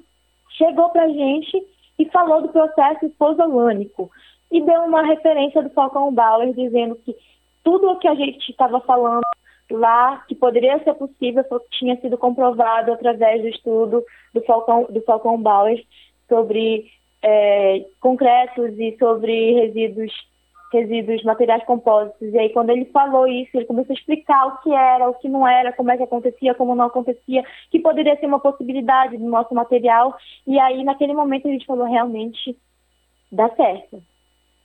chegou 0.50 0.90
para 0.90 1.04
a 1.04 1.08
gente 1.08 1.66
e 1.98 2.04
falou 2.10 2.42
do 2.42 2.48
processo 2.48 3.08
posolânico 3.18 4.10
e 4.50 4.60
deu 4.60 4.82
uma 4.82 5.02
referência 5.02 5.62
do 5.62 5.70
Falcão 5.70 6.12
Bauer, 6.12 6.52
dizendo 6.52 6.96
que 6.96 7.16
tudo 7.64 7.90
o 7.90 7.98
que 7.98 8.08
a 8.08 8.14
gente 8.14 8.50
estava 8.50 8.80
falando 8.80 9.22
lá, 9.70 10.22
que 10.28 10.34
poderia 10.34 10.82
ser 10.84 10.94
possível, 10.94 11.44
tinha 11.70 11.98
sido 12.00 12.18
comprovado 12.18 12.92
através 12.92 13.40
do 13.40 13.48
estudo 13.48 14.04
do 14.34 14.42
Falcão, 14.42 14.86
do 14.90 15.00
Falcão 15.02 15.40
Bauer 15.40 15.82
sobre 16.28 16.90
é, 17.22 17.84
concretos 18.00 18.78
e 18.78 18.96
sobre 18.98 19.60
resíduos, 19.60 20.12
resíduos, 20.72 21.22
materiais 21.22 21.64
compósitos. 21.64 22.32
E 22.32 22.38
aí, 22.38 22.50
quando 22.50 22.70
ele 22.70 22.86
falou 22.86 23.26
isso, 23.28 23.50
ele 23.54 23.66
começou 23.66 23.94
a 23.94 23.98
explicar 23.98 24.46
o 24.46 24.58
que 24.62 24.72
era, 24.72 25.08
o 25.08 25.14
que 25.14 25.28
não 25.28 25.46
era, 25.46 25.72
como 25.72 25.90
é 25.90 25.96
que 25.96 26.02
acontecia, 26.02 26.54
como 26.54 26.74
não 26.74 26.86
acontecia, 26.86 27.44
que 27.70 27.78
poderia 27.78 28.18
ser 28.18 28.26
uma 28.26 28.40
possibilidade 28.40 29.16
do 29.16 29.24
nosso 29.24 29.54
material. 29.54 30.16
E 30.46 30.58
aí, 30.58 30.82
naquele 30.82 31.14
momento, 31.14 31.46
a 31.46 31.50
gente 31.50 31.66
falou 31.66 31.86
realmente 31.86 32.56
dá 33.30 33.48
certo. 33.56 34.02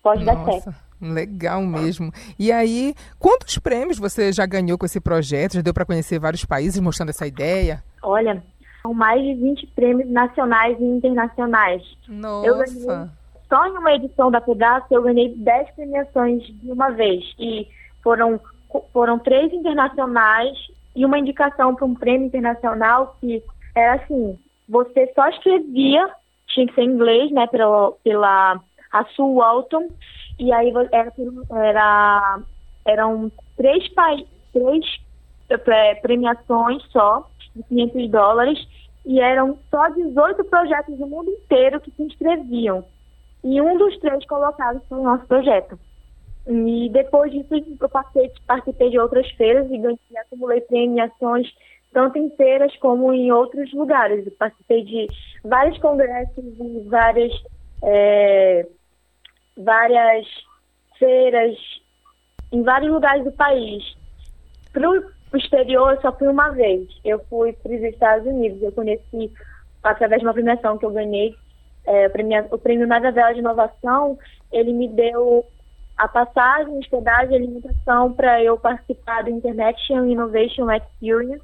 Pode 0.03 0.25
Nossa. 0.25 0.37
dar 0.37 0.51
certo. 0.51 0.87
Legal 0.99 1.61
mesmo. 1.61 2.11
E 2.39 2.51
aí, 2.51 2.93
quantos 3.19 3.59
prêmios 3.59 3.99
você 3.99 4.31
já 4.31 4.45
ganhou 4.45 4.77
com 4.77 4.85
esse 4.85 4.99
projeto? 4.99 5.53
Já 5.53 5.61
deu 5.61 5.73
para 5.73 5.85
conhecer 5.85 6.19
vários 6.19 6.43
países 6.43 6.81
mostrando 6.81 7.09
essa 7.09 7.27
ideia? 7.27 7.83
Olha, 8.01 8.43
são 8.87 8.93
mais 8.93 9.21
de 9.21 9.33
20 9.33 9.67
prêmios 9.67 10.09
nacionais 10.09 10.79
e 10.79 10.83
internacionais. 10.83 11.83
Nossa! 12.07 12.47
Eu 12.47 12.57
ganhei, 12.57 13.09
só 13.49 13.65
em 13.67 13.77
uma 13.77 13.93
edição 13.93 14.31
da 14.31 14.39
Pedaço 14.39 14.87
eu 14.91 15.03
ganhei 15.03 15.35
10 15.35 15.71
premiações 15.71 16.43
de 16.43 16.71
uma 16.71 16.89
vez. 16.91 17.23
E 17.37 17.67
foram, 18.01 18.39
foram 18.93 19.19
três 19.19 19.51
internacionais 19.51 20.57
e 20.95 21.05
uma 21.05 21.19
indicação 21.19 21.75
para 21.75 21.85
um 21.85 21.93
prêmio 21.93 22.27
internacional 22.27 23.17
que 23.19 23.43
era 23.75 23.95
assim, 23.95 24.39
você 24.67 25.11
só 25.13 25.27
escrevia, 25.29 26.09
tinha 26.47 26.65
que 26.65 26.73
ser 26.73 26.81
em 26.81 26.91
inglês, 26.91 27.31
né, 27.31 27.45
pela, 27.47 27.91
pela 28.03 28.59
a 28.91 29.05
Sue 29.15 29.35
Walton, 29.35 29.89
e 30.39 30.51
aí 30.51 30.71
era, 30.91 31.13
era, 31.51 32.39
eram 32.85 33.31
três, 33.57 33.83
três 34.53 34.85
é, 35.49 35.95
premiações 35.95 36.81
só, 36.89 37.29
de 37.57 37.63
500 37.63 38.09
dólares, 38.09 38.67
e 39.05 39.19
eram 39.19 39.57
só 39.69 39.89
18 39.89 40.43
projetos 40.45 40.97
do 40.97 41.07
mundo 41.07 41.29
inteiro 41.31 41.79
que 41.81 41.91
se 41.91 42.03
inscreviam. 42.03 42.85
E 43.43 43.61
um 43.61 43.77
dos 43.77 43.97
três 43.99 44.25
colocados 44.25 44.81
o 44.89 45.03
nosso 45.03 45.25
projeto. 45.25 45.79
E 46.47 46.89
depois 46.89 47.31
disso, 47.31 47.53
eu 47.79 47.89
participei, 47.89 48.31
participei 48.45 48.89
de 48.89 48.99
outras 48.99 49.29
feiras 49.31 49.69
e 49.69 49.77
ganhei, 49.77 49.99
acumulei 50.17 50.61
premiações 50.61 51.47
tanto 51.93 52.17
em 52.17 52.29
feiras 52.31 52.75
como 52.77 53.13
em 53.13 53.31
outros 53.31 53.73
lugares. 53.73 54.25
Eu 54.25 54.31
participei 54.33 54.83
de 54.83 55.07
vários 55.43 55.77
congressos 55.79 56.37
e 56.37 56.83
várias, 56.87 57.33
é, 57.83 58.67
várias 59.57 60.27
feiras 60.99 61.57
em 62.51 62.61
vários 62.63 62.91
lugares 62.91 63.23
do 63.23 63.31
país. 63.31 63.83
O 65.31 65.37
exterior, 65.37 65.93
eu 65.93 66.01
só 66.01 66.11
fui 66.11 66.27
uma 66.27 66.49
vez. 66.49 66.87
Eu 67.03 67.19
fui 67.29 67.53
para 67.53 67.73
os 67.73 67.81
Estados 67.81 68.25
Unidos. 68.25 68.61
Eu 68.61 68.71
conheci, 68.71 69.31
através 69.83 70.21
de 70.21 70.27
uma 70.27 70.33
premiação 70.33 70.77
que 70.77 70.85
eu 70.85 70.91
ganhei, 70.91 71.35
é, 71.85 72.07
o 72.51 72.57
prêmio 72.57 72.87
Nada 72.87 73.11
Vela 73.11 73.33
de 73.33 73.39
Inovação, 73.39 74.17
ele 74.51 74.73
me 74.73 74.87
deu 74.89 75.45
a 75.97 76.07
passagem, 76.07 76.77
hospedagem 76.77 77.31
e 77.31 77.35
alimentação 77.35 78.13
para 78.13 78.43
eu 78.43 78.57
participar 78.57 79.23
do 79.23 79.31
International 79.31 80.05
Innovation 80.05 80.69
Experience, 80.71 81.43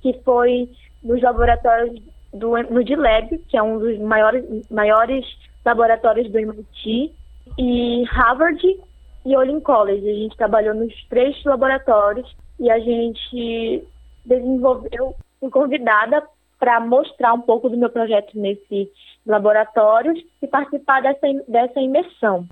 que 0.00 0.18
foi 0.24 0.70
nos 1.02 1.20
laboratórios 1.20 2.00
do 2.32 2.56
no 2.62 2.82
D-Lab, 2.82 3.36
que 3.48 3.56
é 3.56 3.62
um 3.62 3.78
dos 3.78 3.98
maiores, 3.98 4.44
maiores 4.70 5.26
laboratórios 5.64 6.30
do 6.30 6.38
MIT, 6.38 7.12
e 7.58 8.04
Harvard 8.04 8.80
e 9.26 9.36
Olin 9.36 9.60
College. 9.60 10.08
A 10.08 10.14
gente 10.14 10.36
trabalhou 10.36 10.74
nos 10.74 10.94
três 11.08 11.42
laboratórios 11.44 12.34
e 12.58 12.70
a 12.70 12.78
gente 12.78 13.84
desenvolveu, 14.24 15.14
fui 15.40 15.50
convidada 15.50 16.22
para 16.58 16.78
mostrar 16.78 17.32
um 17.32 17.40
pouco 17.40 17.68
do 17.68 17.76
meu 17.76 17.90
projeto 17.90 18.38
nesse 18.38 18.90
laboratórios 19.26 20.22
e 20.40 20.46
participar 20.46 21.02
dessa, 21.02 21.26
dessa 21.48 21.80
imersão. 21.80 22.46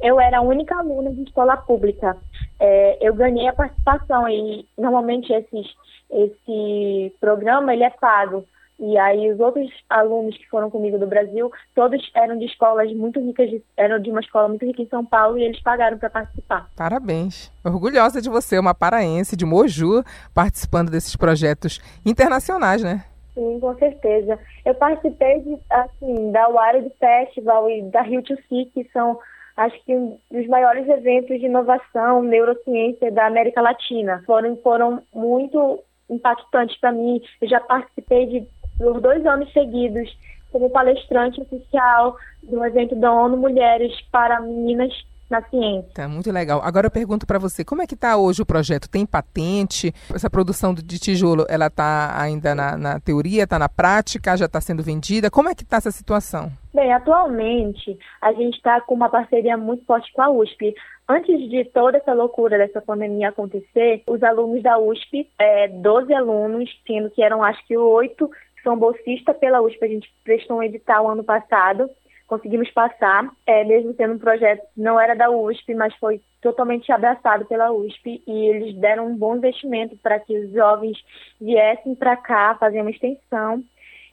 Eu 0.00 0.20
era 0.20 0.38
a 0.38 0.42
única 0.42 0.76
aluna 0.76 1.12
de 1.12 1.22
escola 1.22 1.56
pública. 1.56 2.16
É, 2.58 2.98
eu 3.00 3.14
ganhei 3.14 3.46
a 3.46 3.52
participação 3.52 4.28
e 4.28 4.66
normalmente 4.76 5.32
esses, 5.32 5.66
esse 6.10 7.14
programa 7.20 7.72
ele 7.72 7.84
é 7.84 7.90
pago. 7.90 8.44
E 8.82 8.98
aí 8.98 9.32
os 9.32 9.38
outros 9.38 9.70
alunos 9.88 10.36
que 10.36 10.48
foram 10.48 10.68
comigo 10.68 10.98
do 10.98 11.06
Brasil, 11.06 11.52
todos 11.72 12.02
eram 12.16 12.36
de 12.36 12.46
escolas 12.46 12.92
muito 12.92 13.20
ricas, 13.20 13.48
de, 13.48 13.62
eram 13.76 14.00
de 14.00 14.10
uma 14.10 14.18
escola 14.18 14.48
muito 14.48 14.66
rica 14.66 14.82
em 14.82 14.88
São 14.88 15.04
Paulo 15.04 15.38
e 15.38 15.44
eles 15.44 15.62
pagaram 15.62 15.96
para 15.96 16.10
participar. 16.10 16.68
Parabéns. 16.76 17.52
Orgulhosa 17.64 18.20
de 18.20 18.28
você, 18.28 18.58
uma 18.58 18.74
paraense 18.74 19.36
de 19.36 19.46
Moju, 19.46 20.02
participando 20.34 20.90
desses 20.90 21.14
projetos 21.14 21.80
internacionais, 22.04 22.82
né? 22.82 23.04
Sim, 23.34 23.60
com 23.60 23.72
certeza. 23.78 24.36
Eu 24.64 24.74
participei 24.74 25.42
de, 25.42 25.56
assim, 25.70 26.32
da 26.32 26.48
Wild 26.48 26.92
Festival 26.98 27.70
e 27.70 27.82
da 27.82 28.02
Rio 28.02 28.20
to 28.22 28.34
See, 28.48 28.66
que 28.74 28.82
são, 28.92 29.16
acho 29.56 29.80
que, 29.84 29.94
um 29.94 30.18
dos 30.28 30.48
maiores 30.48 30.88
eventos 30.88 31.38
de 31.38 31.46
inovação, 31.46 32.20
neurociência 32.24 33.12
da 33.12 33.26
América 33.26 33.62
Latina. 33.62 34.24
Foram, 34.26 34.56
foram 34.56 35.04
muito 35.14 35.78
impactantes 36.10 36.76
para 36.80 36.90
mim. 36.90 37.22
Eu 37.40 37.48
já 37.48 37.60
participei 37.60 38.26
de 38.26 38.46
por 38.82 39.00
dois 39.00 39.24
anos 39.24 39.50
seguidos 39.52 40.10
como 40.50 40.68
palestrante 40.68 41.40
oficial 41.40 42.16
do 42.42 42.64
evento 42.64 42.96
da 42.96 43.12
ONU 43.12 43.36
Mulheres 43.36 43.92
para 44.10 44.40
Meninas 44.40 44.92
na 45.30 45.40
ciência. 45.48 45.90
Tá 45.94 46.06
muito 46.06 46.30
legal. 46.30 46.60
Agora 46.62 46.88
eu 46.88 46.90
pergunto 46.90 47.26
para 47.26 47.38
você, 47.38 47.64
como 47.64 47.80
é 47.80 47.86
que 47.86 47.94
está 47.94 48.18
hoje 48.18 48.42
o 48.42 48.46
projeto? 48.46 48.90
Tem 48.90 49.06
patente? 49.06 49.90
Essa 50.14 50.28
produção 50.28 50.74
de 50.74 50.98
tijolo, 50.98 51.46
ela 51.48 51.68
está 51.68 52.20
ainda 52.20 52.54
na, 52.54 52.76
na 52.76 53.00
teoria, 53.00 53.44
está 53.44 53.58
na 53.58 53.68
prática, 53.68 54.36
já 54.36 54.44
está 54.44 54.60
sendo 54.60 54.82
vendida? 54.82 55.30
Como 55.30 55.48
é 55.48 55.54
que 55.54 55.62
está 55.62 55.78
essa 55.78 55.90
situação? 55.90 56.52
Bem, 56.74 56.92
atualmente 56.92 57.96
a 58.20 58.32
gente 58.32 58.56
está 58.56 58.80
com 58.82 58.94
uma 58.94 59.08
parceria 59.08 59.56
muito 59.56 59.86
forte 59.86 60.12
com 60.12 60.20
a 60.20 60.28
USP. 60.28 60.74
Antes 61.08 61.48
de 61.48 61.64
toda 61.64 61.96
essa 61.96 62.12
loucura 62.12 62.58
dessa 62.58 62.80
pandemia 62.80 63.30
acontecer, 63.30 64.02
os 64.06 64.22
alunos 64.22 64.62
da 64.62 64.78
USP, 64.78 65.28
é, 65.38 65.68
12 65.68 66.12
alunos, 66.12 66.68
sendo 66.86 67.10
que 67.10 67.22
eram 67.22 67.42
acho 67.42 67.66
que 67.66 67.76
oito 67.76 68.30
são 68.62 68.76
bolsistas 68.76 69.36
pela 69.38 69.60
USP. 69.60 69.84
A 69.84 69.88
gente 69.88 70.12
prestou 70.24 70.58
um 70.58 70.62
edital 70.62 71.08
ano 71.08 71.24
passado, 71.24 71.90
conseguimos 72.26 72.70
passar, 72.70 73.30
é, 73.46 73.64
mesmo 73.64 73.94
sendo 73.94 74.14
um 74.14 74.18
projeto 74.18 74.60
que 74.74 74.80
não 74.80 74.98
era 74.98 75.14
da 75.14 75.30
USP, 75.30 75.74
mas 75.74 75.94
foi 75.96 76.20
totalmente 76.40 76.90
abraçado 76.90 77.44
pela 77.44 77.72
USP 77.72 78.22
e 78.26 78.46
eles 78.46 78.74
deram 78.76 79.08
um 79.08 79.16
bom 79.16 79.36
investimento 79.36 79.96
para 79.98 80.18
que 80.18 80.36
os 80.38 80.50
jovens 80.52 80.98
viessem 81.40 81.94
para 81.94 82.16
cá 82.16 82.56
fazer 82.58 82.80
uma 82.80 82.90
extensão. 82.90 83.62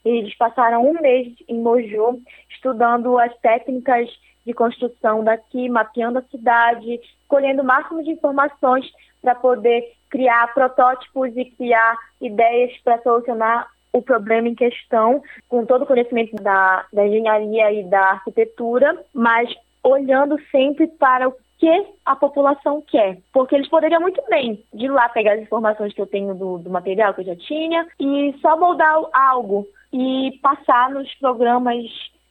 E 0.04 0.08
eles 0.08 0.36
passaram 0.36 0.86
um 0.86 1.00
mês 1.00 1.34
em 1.48 1.58
Moju 1.58 2.22
estudando 2.48 3.18
as 3.18 3.36
técnicas 3.38 4.08
de 4.46 4.54
construção 4.54 5.22
daqui, 5.22 5.68
mapeando 5.68 6.18
a 6.18 6.22
cidade, 6.22 7.00
colhendo 7.28 7.62
o 7.62 7.64
máximo 7.64 8.02
de 8.02 8.10
informações 8.10 8.86
para 9.20 9.34
poder 9.34 9.92
criar 10.08 10.52
protótipos 10.54 11.36
e 11.36 11.44
criar 11.44 11.96
ideias 12.20 12.76
para 12.82 13.00
solucionar 13.02 13.68
o 13.92 14.02
problema 14.02 14.48
em 14.48 14.54
questão, 14.54 15.22
com 15.48 15.64
todo 15.64 15.82
o 15.82 15.86
conhecimento 15.86 16.36
da, 16.36 16.86
da 16.92 17.06
engenharia 17.06 17.72
e 17.72 17.84
da 17.84 18.00
arquitetura, 18.00 18.96
mas 19.12 19.48
olhando 19.82 20.38
sempre 20.50 20.86
para 20.86 21.28
o 21.28 21.34
que 21.58 21.86
a 22.04 22.16
população 22.16 22.82
quer. 22.82 23.18
Porque 23.32 23.54
eles 23.54 23.68
poderiam 23.68 24.00
muito 24.00 24.22
bem 24.28 24.64
de 24.72 24.88
lá 24.88 25.08
pegar 25.08 25.34
as 25.34 25.42
informações 25.42 25.92
que 25.92 26.00
eu 26.00 26.06
tenho 26.06 26.34
do, 26.34 26.58
do 26.58 26.70
material 26.70 27.12
que 27.14 27.20
eu 27.20 27.26
já 27.26 27.36
tinha 27.36 27.86
e 27.98 28.34
só 28.40 28.58
moldar 28.58 28.96
algo 29.12 29.66
e 29.92 30.38
passar 30.42 30.90
nos 30.90 31.12
programas 31.16 31.84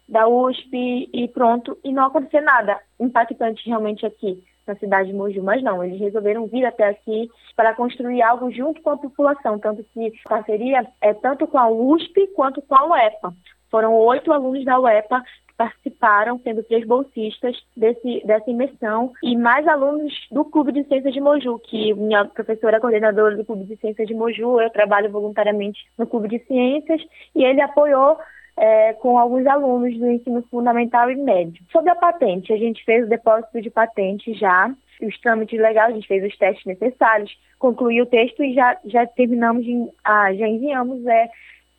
da 0.08 0.28
USP 0.28 1.10
e 1.13 1.28
pronto, 1.28 1.78
e 1.84 1.92
não 1.92 2.06
acontecer 2.06 2.42
nada 2.42 2.80
impactante 3.00 3.68
realmente 3.68 4.06
aqui 4.06 4.44
na 4.70 4.76
cidade 4.76 5.10
de 5.10 5.16
Mogi, 5.16 5.42
mas 5.42 5.64
não, 5.64 5.84
eles 5.84 6.00
resolveram 6.00 6.46
vir 6.46 6.66
até 6.66 6.88
aqui 6.88 7.30
para 7.56 7.74
construir 7.74 8.22
algo 8.22 8.52
junto 8.52 8.82
com 8.82 8.92
a 8.92 8.98
população, 8.98 9.58
tanto 9.58 9.84
que 9.94 10.14
a 10.26 10.30
parceria 10.30 10.88
é 11.02 11.14
tanto 11.14 11.48
com 11.48 11.58
a 11.58 11.70
USP 11.70 12.28
quanto 12.36 12.62
com 12.62 12.76
a 12.76 12.86
UEPA. 12.86 13.34
Foram 13.72 13.94
oito 13.96 14.32
alunos 14.32 14.64
da 14.64 14.80
UEPA 14.80 15.22
que 15.48 15.54
participaram, 15.58 16.40
sendo 16.40 16.64
três 16.64 16.86
bolsistas 16.86 17.56
desse, 17.76 18.26
dessa 18.26 18.50
imersão, 18.50 19.12
e 19.24 19.36
mais 19.36 19.68
alunos 19.68 20.14
do 20.32 20.46
Clube 20.46 20.72
de 20.72 20.84
Ciências 20.86 21.14
de 21.14 21.20
Moju, 21.20 21.60
que 21.60 21.94
minha 21.96 22.26
professora 22.26 22.80
coordenadora 22.80 23.36
do 23.36 23.46
Clube 23.46 23.66
de 23.66 23.76
Ciências 23.78 24.08
de 24.08 24.14
Moju, 24.14 24.62
eu 24.62 24.70
trabalho 24.70 25.12
voluntariamente 25.12 25.80
no 25.98 26.08
Clube 26.08 26.30
de 26.30 26.40
Ciências, 26.46 27.02
e 27.36 27.44
ele 27.44 27.62
apoiou 27.62 28.18
é, 28.60 28.92
com 28.94 29.18
alguns 29.18 29.48
alunos 29.48 29.98
do 29.98 30.12
ensino 30.12 30.44
fundamental 30.51 31.10
e 31.10 31.16
médio. 31.16 31.63
Sobre 31.72 31.89
a 31.89 31.96
patente, 31.96 32.51
a 32.51 32.58
gente 32.58 32.84
fez 32.84 33.06
o 33.06 33.10
depósito 33.10 33.62
de 33.62 33.70
patente 33.70 34.34
já, 34.34 34.70
os 35.01 35.18
trâmites 35.22 35.58
legais, 35.58 35.92
a 35.92 35.94
gente 35.94 36.08
fez 36.08 36.22
os 36.25 36.38
testes 36.38 36.66
necessários, 36.66 37.32
concluiu 37.58 38.04
o 38.04 38.08
texto 38.08 38.44
e 38.44 38.54
já, 38.54 38.78
já 38.86 39.08
terminamos, 39.08 39.63
de, 39.63 39.89
ah, 40.04 40.34
já 40.34 40.46
enviamos 40.46 41.06
é, 41.08 41.30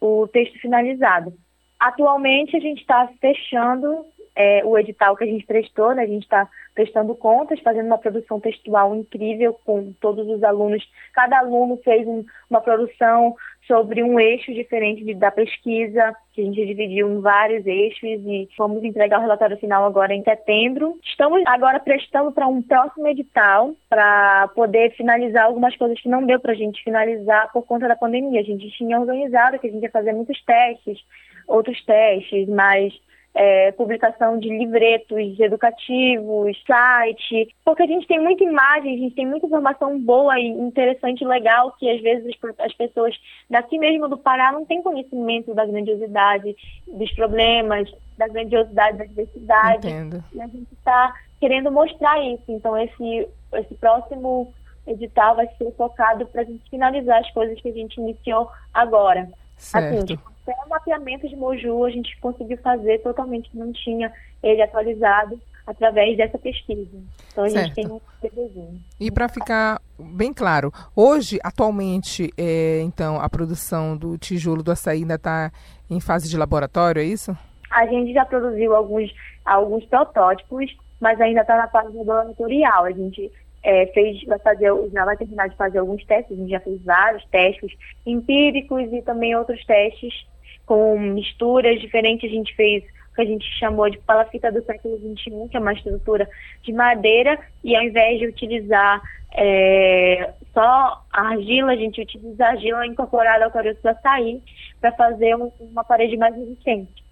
o 0.01 0.27
texto 0.27 0.59
finalizado. 0.59 1.35
Atualmente 1.79 2.57
a 2.57 2.61
gente 2.61 2.81
está 2.81 3.11
fechando 3.21 4.07
é, 4.35 4.65
o 4.65 4.79
edital 4.79 5.17
que 5.17 5.25
a 5.25 5.27
gente 5.27 5.47
prestou, 5.47 5.95
né? 5.95 6.03
a 6.03 6.07
gente 6.07 6.23
está 6.23 6.49
prestando 6.75 7.15
contas, 7.15 7.61
fazendo 7.61 7.87
uma 7.87 7.99
produção 7.99 8.41
textual 8.41 8.95
incrível 8.95 9.59
com 9.65 9.93
todos 10.01 10.27
os 10.29 10.43
alunos. 10.43 10.83
Cada 11.13 11.39
aluno 11.39 11.79
fez 11.85 12.07
um, 12.07 12.25
uma 12.49 12.61
produção 12.61 13.35
sobre 13.67 14.03
um 14.03 14.19
eixo 14.19 14.53
diferente 14.53 15.05
de, 15.05 15.15
da 15.15 15.31
pesquisa, 15.31 16.15
que 16.33 16.41
a 16.41 16.45
gente 16.45 16.67
dividiu 16.67 17.09
em 17.09 17.21
vários 17.21 17.67
eixos 17.67 18.03
e 18.03 18.49
vamos 18.59 18.83
entregar 18.83 19.19
o 19.19 19.23
relatório 19.23 19.57
final 19.59 19.85
agora 19.85 20.15
em 20.15 20.25
setembro. 20.25 20.99
Estamos 21.05 21.43
agora 21.47 21.79
prestando 21.79 22.33
para 22.33 22.49
um 22.49 22.63
próximo 22.63 23.07
edital 23.09 23.75
para 23.89 24.49
poder 24.49 24.91
finalizar 24.97 25.45
algumas 25.45 25.77
coisas 25.77 26.01
que 26.01 26.09
não 26.09 26.25
deu 26.25 26.41
para 26.41 26.53
a 26.53 26.57
gente 26.57 26.83
finalizar 26.83 27.53
por 27.53 27.65
conta 27.65 27.87
da 27.87 27.97
pandemia. 27.97 28.41
A 28.41 28.45
gente 28.45 28.71
tinha 28.71 28.99
organizado 28.99 29.59
que 29.59 29.67
a 29.67 29.71
gente 29.71 29.83
ia 29.83 29.91
fazer 29.91 30.13
muitos 30.13 30.43
testes, 30.45 30.99
outros 31.47 31.85
testes, 31.85 32.49
mas 32.49 32.93
é, 33.35 33.71
publicação 33.73 34.39
de 34.39 34.49
livretos 34.49 35.39
educativos, 35.39 36.57
site, 36.67 37.55
porque 37.65 37.83
a 37.83 37.87
gente 37.87 38.07
tem 38.07 38.21
muita 38.21 38.43
imagem, 38.43 38.95
a 38.95 38.99
gente 38.99 39.15
tem 39.15 39.27
muita 39.27 39.47
informação 39.47 39.99
boa 40.01 40.39
e 40.39 40.49
interessante 40.49 41.25
legal 41.25 41.73
que 41.79 41.89
às 41.89 42.01
vezes 42.01 42.35
as 42.59 42.75
pessoas 42.75 43.15
daqui 43.49 43.79
mesmo 43.79 44.09
do 44.09 44.19
Pará 44.19 44.53
não 44.53 44.65
têm 44.65 44.83
conhecimento 44.83 45.55
da 45.55 45.65
grandiosidade 45.65 46.57
dos 46.87 47.13
problemas, 47.13 47.91
da 48.19 48.27
grandiosidade 48.29 48.99
da 48.99 49.05
diversidade. 49.05 49.89
Entendo. 49.89 50.25
E 50.33 50.41
a 50.41 50.47
gente 50.47 50.73
está 50.73 51.15
querendo 51.39 51.71
mostrar 51.71 52.21
isso. 52.25 52.45
Então 52.49 52.77
esse, 52.77 53.29
esse 53.55 53.75
próximo 53.75 54.53
edital 54.87 55.37
vai 55.37 55.49
ser 55.57 55.73
focado 55.77 56.27
para 56.27 56.43
a 56.43 56.45
gente 56.45 56.69
finalizar 56.69 57.21
as 57.21 57.31
coisas 57.31 57.61
que 57.61 57.69
a 57.69 57.73
gente 57.73 58.01
iniciou 58.01 58.51
agora. 58.75 59.29
Certo. 59.57 60.13
Assim, 60.13 60.30
até 60.51 60.67
o 60.67 60.69
mapeamento 60.69 61.29
de 61.29 61.37
Moju 61.37 61.85
a 61.85 61.91
gente 61.91 62.19
conseguiu 62.21 62.59
fazer 62.59 62.99
totalmente, 62.99 63.51
não 63.55 63.73
tinha 63.73 64.13
ele 64.43 64.63
atualizado 64.63 65.41
através 65.67 66.17
dessa 66.17 66.39
pesquisa. 66.39 66.99
Então 67.31 67.45
a 67.45 67.51
Certo. 67.51 67.67
gente 67.67 67.75
tem 67.75 67.87
um 67.87 68.01
bebezinho. 68.21 68.81
E 68.99 69.11
para 69.11 69.29
ficar 69.29 69.81
bem 69.99 70.33
claro, 70.33 70.73
hoje, 70.97 71.39
atualmente, 71.45 72.31
é, 72.37 72.81
então, 72.83 73.21
a 73.21 73.29
produção 73.29 73.97
do 73.97 74.19
tijolo 74.19 74.63
do 74.63 74.73
açaí 74.73 74.99
ainda 74.99 75.15
está 75.15 75.53
em 75.89 76.01
fase 76.01 76.29
de 76.29 76.37
laboratório, 76.37 77.01
é 77.01 77.05
isso? 77.05 77.37
A 77.71 77.87
gente 77.87 78.13
já 78.13 78.25
produziu 78.25 78.75
alguns, 78.75 79.13
alguns 79.45 79.85
protótipos, 79.85 80.77
mas 81.01 81.21
ainda 81.21 81.43
está 81.43 81.57
na 81.57 81.69
fase 81.69 81.97
laboratorial. 81.97 82.85
A 82.85 82.91
gente 82.91 83.31
é, 83.63 83.87
fez, 83.87 84.25
vai 84.25 84.39
fazer, 84.41 84.73
já 84.93 85.05
vai 85.05 85.17
terminar 85.17 85.49
de 85.49 85.57
fazer 85.57 85.79
alguns 85.79 86.05
testes, 86.05 86.33
a 86.33 86.41
gente 86.41 86.51
já 86.51 86.61
fez 86.61 86.83
vários 86.83 87.25
testes 87.27 87.73
empíricos 88.05 88.93
e 88.93 89.03
também 89.03 89.37
outros 89.37 89.65
testes 89.65 90.27
com 90.71 90.97
misturas 90.97 91.81
diferentes. 91.81 92.31
A 92.31 92.33
gente 92.33 92.55
fez 92.55 92.85
o 93.11 93.15
que 93.17 93.23
a 93.23 93.25
gente 93.25 93.45
chamou 93.59 93.91
de 93.91 93.99
palafita 93.99 94.53
do 94.53 94.63
século 94.63 94.97
XXI, 94.99 95.49
que 95.51 95.57
é 95.57 95.59
uma 95.61 95.73
estrutura 95.73 96.31
de 96.63 96.73
madeira, 96.73 97.37
e 97.65 97.75
ao 97.75 97.83
invés 97.83 98.21
de 98.21 98.29
utilizar 98.29 99.03
é, 99.33 100.33
só 100.55 101.03
argila, 101.13 101.73
a 101.73 101.77
gente 101.77 102.01
utiliza 102.01 102.47
argila 102.47 102.87
incorporada 102.87 103.45
ao 103.45 103.51
caroço 103.51 103.83
do 103.83 103.89
açaí 103.89 104.41
para 104.81 104.93
fazer 104.93 105.35
um- 105.35 105.51
uma 105.61 105.83
parede 105.83 106.17
mais 106.17 106.37
resistente. 106.37 107.03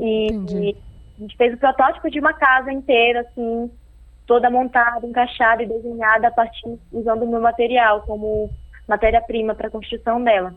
E, 0.00 0.28
Entendi. 0.32 0.70
e 0.70 0.76
a 1.18 1.20
gente 1.20 1.36
fez 1.36 1.52
o 1.52 1.58
protótipo 1.58 2.10
de 2.10 2.18
uma 2.20 2.32
casa 2.32 2.72
inteira, 2.72 3.20
assim, 3.20 3.70
toda 4.26 4.48
montada, 4.48 5.06
encaixada 5.06 5.62
e 5.62 5.66
desenhada 5.66 6.28
a 6.28 6.30
partir 6.30 6.78
usando 6.90 7.24
o 7.24 7.30
meu 7.30 7.40
material 7.40 8.00
como 8.02 8.50
matéria-prima 8.88 9.54
para 9.54 9.68
a 9.68 9.70
construção 9.70 10.24
dela. 10.24 10.54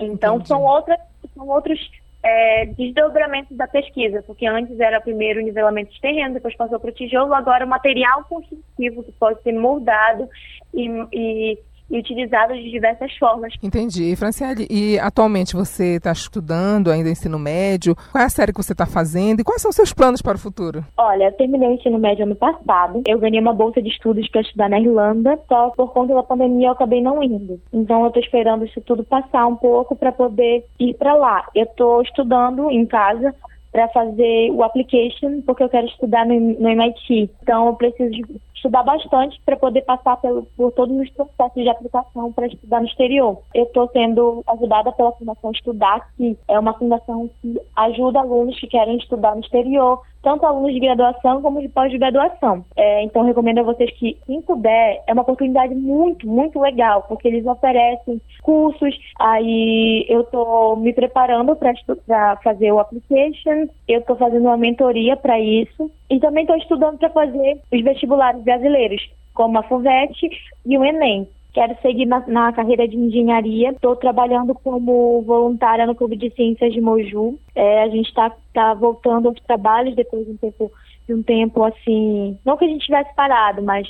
Então 0.00 0.36
Entendi. 0.36 0.48
são 0.48 0.62
outras, 0.62 0.98
são 1.34 1.48
outros 1.48 1.78
é, 2.22 2.66
desdobramentos 2.66 3.56
da 3.56 3.66
pesquisa, 3.66 4.22
porque 4.22 4.46
antes 4.46 4.78
era 4.80 5.00
primeiro 5.00 5.40
o 5.40 5.42
nivelamento 5.42 5.92
de 5.92 6.00
terreno, 6.00 6.34
depois 6.34 6.56
passou 6.56 6.78
para 6.78 6.90
o 6.90 6.94
tijolo, 6.94 7.32
agora 7.32 7.64
o 7.64 7.68
material 7.68 8.24
construtivo 8.24 9.04
que 9.04 9.12
pode 9.12 9.42
ser 9.42 9.52
moldado 9.52 10.28
e, 10.74 10.88
e- 11.12 11.58
e 11.90 11.98
utilizado 11.98 12.54
de 12.54 12.70
diversas 12.70 13.16
formas. 13.16 13.54
Entendi. 13.62 14.14
Franciele, 14.16 14.66
e 14.70 14.98
atualmente 14.98 15.54
você 15.54 15.96
está 15.96 16.12
estudando 16.12 16.90
ainda 16.90 17.10
ensino 17.10 17.38
médio? 17.38 17.96
Qual 18.12 18.22
é 18.22 18.26
a 18.26 18.30
série 18.30 18.52
que 18.52 18.62
você 18.62 18.72
está 18.72 18.86
fazendo 18.86 19.40
e 19.40 19.44
quais 19.44 19.62
são 19.62 19.70
os 19.70 19.76
seus 19.76 19.92
planos 19.92 20.22
para 20.22 20.36
o 20.36 20.40
futuro? 20.40 20.84
Olha, 20.96 21.24
eu 21.24 21.32
terminei 21.32 21.68
o 21.68 21.72
ensino 21.72 21.98
médio 21.98 22.24
ano 22.24 22.36
passado. 22.36 23.02
Eu 23.06 23.18
ganhei 23.18 23.40
uma 23.40 23.54
bolsa 23.54 23.80
de 23.80 23.88
estudos 23.88 24.28
para 24.28 24.40
estudar 24.40 24.68
na 24.68 24.80
Irlanda, 24.80 25.38
só 25.48 25.70
por 25.70 25.92
conta 25.92 26.14
da 26.14 26.22
pandemia 26.22 26.68
eu 26.68 26.72
acabei 26.72 27.00
não 27.00 27.22
indo. 27.22 27.60
Então 27.72 28.04
eu 28.04 28.10
tô 28.10 28.20
esperando 28.20 28.64
isso 28.64 28.80
tudo 28.82 29.04
passar 29.04 29.46
um 29.46 29.56
pouco 29.56 29.96
para 29.96 30.12
poder 30.12 30.64
ir 30.78 30.94
para 30.94 31.14
lá. 31.14 31.46
Eu 31.54 31.66
tô 31.66 32.02
estudando 32.02 32.70
em 32.70 32.84
casa 32.86 33.34
para 33.70 33.88
fazer 33.88 34.50
o 34.50 34.62
application, 34.62 35.42
porque 35.42 35.62
eu 35.62 35.68
quero 35.68 35.86
estudar 35.86 36.26
no, 36.26 36.34
no 36.34 36.68
MIT. 36.68 37.30
Então 37.42 37.66
eu 37.66 37.74
preciso 37.74 38.10
de 38.10 38.24
estudar 38.58 38.82
bastante 38.82 39.40
para 39.44 39.56
poder 39.56 39.82
passar 39.82 40.16
pelo, 40.18 40.42
por 40.56 40.72
todos 40.72 40.96
os 40.96 41.10
processos 41.10 41.62
de 41.62 41.68
aplicação 41.68 42.32
para 42.32 42.46
estudar 42.46 42.80
no 42.80 42.86
exterior. 42.86 43.38
Eu 43.54 43.64
estou 43.64 43.88
sendo 43.92 44.42
ajudada 44.46 44.92
pela 44.92 45.12
Fundação 45.12 45.50
Estudar, 45.52 46.08
que 46.16 46.36
é 46.46 46.58
uma 46.58 46.74
fundação 46.74 47.30
que 47.40 47.58
ajuda 47.76 48.20
alunos 48.20 48.58
que 48.58 48.66
querem 48.66 48.96
estudar 48.98 49.34
no 49.34 49.40
exterior, 49.40 50.02
tanto 50.22 50.44
alunos 50.44 50.72
de 50.72 50.80
graduação 50.80 51.40
como 51.40 51.60
de 51.60 51.68
pós-graduação. 51.68 52.64
É, 52.76 53.02
então, 53.02 53.24
recomendo 53.24 53.60
a 53.60 53.62
vocês 53.62 53.90
que, 53.92 54.18
quem 54.26 54.42
puder, 54.42 55.02
é 55.06 55.12
uma 55.12 55.22
oportunidade 55.22 55.74
muito, 55.74 56.26
muito 56.26 56.60
legal, 56.60 57.04
porque 57.08 57.28
eles 57.28 57.46
oferecem 57.46 58.20
cursos. 58.42 58.98
Aí 59.18 60.04
eu 60.08 60.22
estou 60.22 60.76
me 60.76 60.92
preparando 60.92 61.56
para 61.56 62.36
fazer 62.42 62.72
o 62.72 62.80
application, 62.80 63.68
eu 63.86 64.00
estou 64.00 64.16
fazendo 64.16 64.42
uma 64.42 64.56
mentoria 64.56 65.16
para 65.16 65.38
isso, 65.40 65.90
e 66.10 66.18
também 66.20 66.44
estou 66.44 66.56
estudando 66.56 66.98
para 66.98 67.10
fazer 67.10 67.60
os 67.72 67.82
vestibulares 67.82 68.42
brasileiros, 68.42 69.10
como 69.34 69.58
a 69.58 69.62
FUVET 69.62 70.30
e 70.66 70.78
o 70.78 70.84
Enem. 70.84 71.28
Quero 71.52 71.76
seguir 71.80 72.06
na, 72.06 72.24
na 72.26 72.52
carreira 72.52 72.86
de 72.86 72.96
engenharia. 72.96 73.70
Estou 73.70 73.96
trabalhando 73.96 74.54
como 74.54 75.22
voluntária 75.22 75.86
no 75.86 75.94
Clube 75.94 76.16
de 76.16 76.30
Ciências 76.30 76.72
de 76.72 76.80
Moju. 76.80 77.38
É, 77.54 77.82
a 77.82 77.88
gente 77.88 78.08
está 78.08 78.32
tá 78.52 78.74
voltando 78.74 79.28
aos 79.28 79.40
trabalhos 79.40 79.96
depois 79.96 80.24
de 80.24 80.32
um 80.32 80.36
tempo, 80.36 80.72
de 81.06 81.14
um 81.14 81.22
tempo 81.22 81.64
assim, 81.64 82.38
não 82.44 82.56
que 82.56 82.64
a 82.64 82.68
gente 82.68 82.84
tivesse 82.86 83.14
parado, 83.14 83.62
mas 83.62 83.88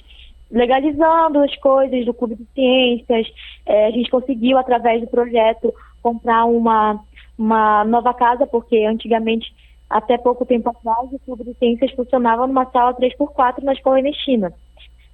legalizando 0.50 1.40
as 1.40 1.54
coisas 1.56 2.04
do 2.06 2.14
Clube 2.14 2.36
de 2.36 2.46
Ciências. 2.54 3.26
É, 3.66 3.86
a 3.86 3.90
gente 3.90 4.10
conseguiu, 4.10 4.56
através 4.56 5.00
do 5.00 5.06
projeto, 5.06 5.74
comprar 6.02 6.44
uma, 6.46 7.00
uma 7.36 7.84
nova 7.84 8.14
casa, 8.14 8.46
porque 8.46 8.84
antigamente, 8.84 9.52
até 9.88 10.18
pouco 10.18 10.44
tempo 10.44 10.68
atrás, 10.70 11.12
o 11.12 11.18
Clube 11.20 11.44
de 11.44 11.54
Ciências 11.54 11.92
funcionava 11.92 12.46
numa 12.46 12.66
sala 12.70 12.94
3x4 12.94 13.62
na 13.62 13.72
Escola 13.72 13.98
Ernestina 13.98 14.52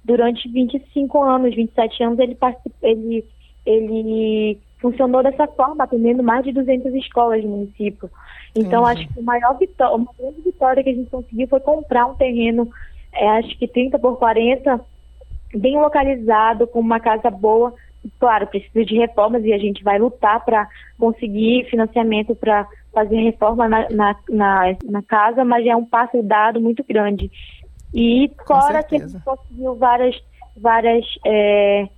durante 0.05 0.47
25 0.47 1.23
anos, 1.23 1.55
27 1.55 2.03
anos, 2.03 2.19
ele, 2.19 2.37
ele, 2.83 3.25
ele 3.65 4.59
funcionou 4.79 5.23
dessa 5.23 5.47
forma, 5.47 5.83
atendendo 5.83 6.21
mais 6.21 6.45
de 6.45 6.51
200 6.51 6.93
escolas 6.93 7.43
no 7.43 7.49
município. 7.49 8.09
Então, 8.55 8.83
Entendi. 8.83 9.01
acho 9.01 9.13
que 9.13 9.19
a 9.19 9.23
maior 9.23 9.57
vitória, 9.57 9.95
uma 9.95 10.11
grande 10.17 10.41
vitória 10.41 10.83
que 10.83 10.89
a 10.91 10.93
gente 10.93 11.09
conseguiu 11.09 11.47
foi 11.47 11.59
comprar 11.59 12.05
um 12.05 12.13
terreno, 12.13 12.69
é, 13.11 13.27
acho 13.29 13.57
que 13.57 13.67
30 13.67 13.97
por 13.97 14.17
40, 14.17 14.79
bem 15.55 15.75
localizado, 15.79 16.67
com 16.67 16.79
uma 16.79 16.99
casa 16.99 17.31
boa. 17.31 17.73
Claro, 18.19 18.45
precisa 18.45 18.85
de 18.85 18.95
reformas 18.95 19.43
e 19.43 19.51
a 19.51 19.57
gente 19.57 19.83
vai 19.83 19.97
lutar 19.97 20.45
para 20.45 20.69
conseguir 20.99 21.65
financiamento 21.71 22.35
para 22.35 22.67
fazer 22.95 23.17
reforma 23.17 23.67
na, 23.67 23.89
na, 23.89 24.15
na, 24.29 24.75
na 24.85 25.01
casa, 25.03 25.43
mas 25.43 25.67
é 25.67 25.75
um 25.75 25.85
passo 25.85 26.23
dado 26.23 26.61
muito 26.61 26.83
grande. 26.87 27.29
E 27.93 28.31
fora 28.47 28.81
que 28.81 28.95
a 28.95 28.99
gente 28.99 29.21
conseguiu 29.23 29.75
várias, 29.75 30.15
várias 30.55 31.05
é, 31.25 31.89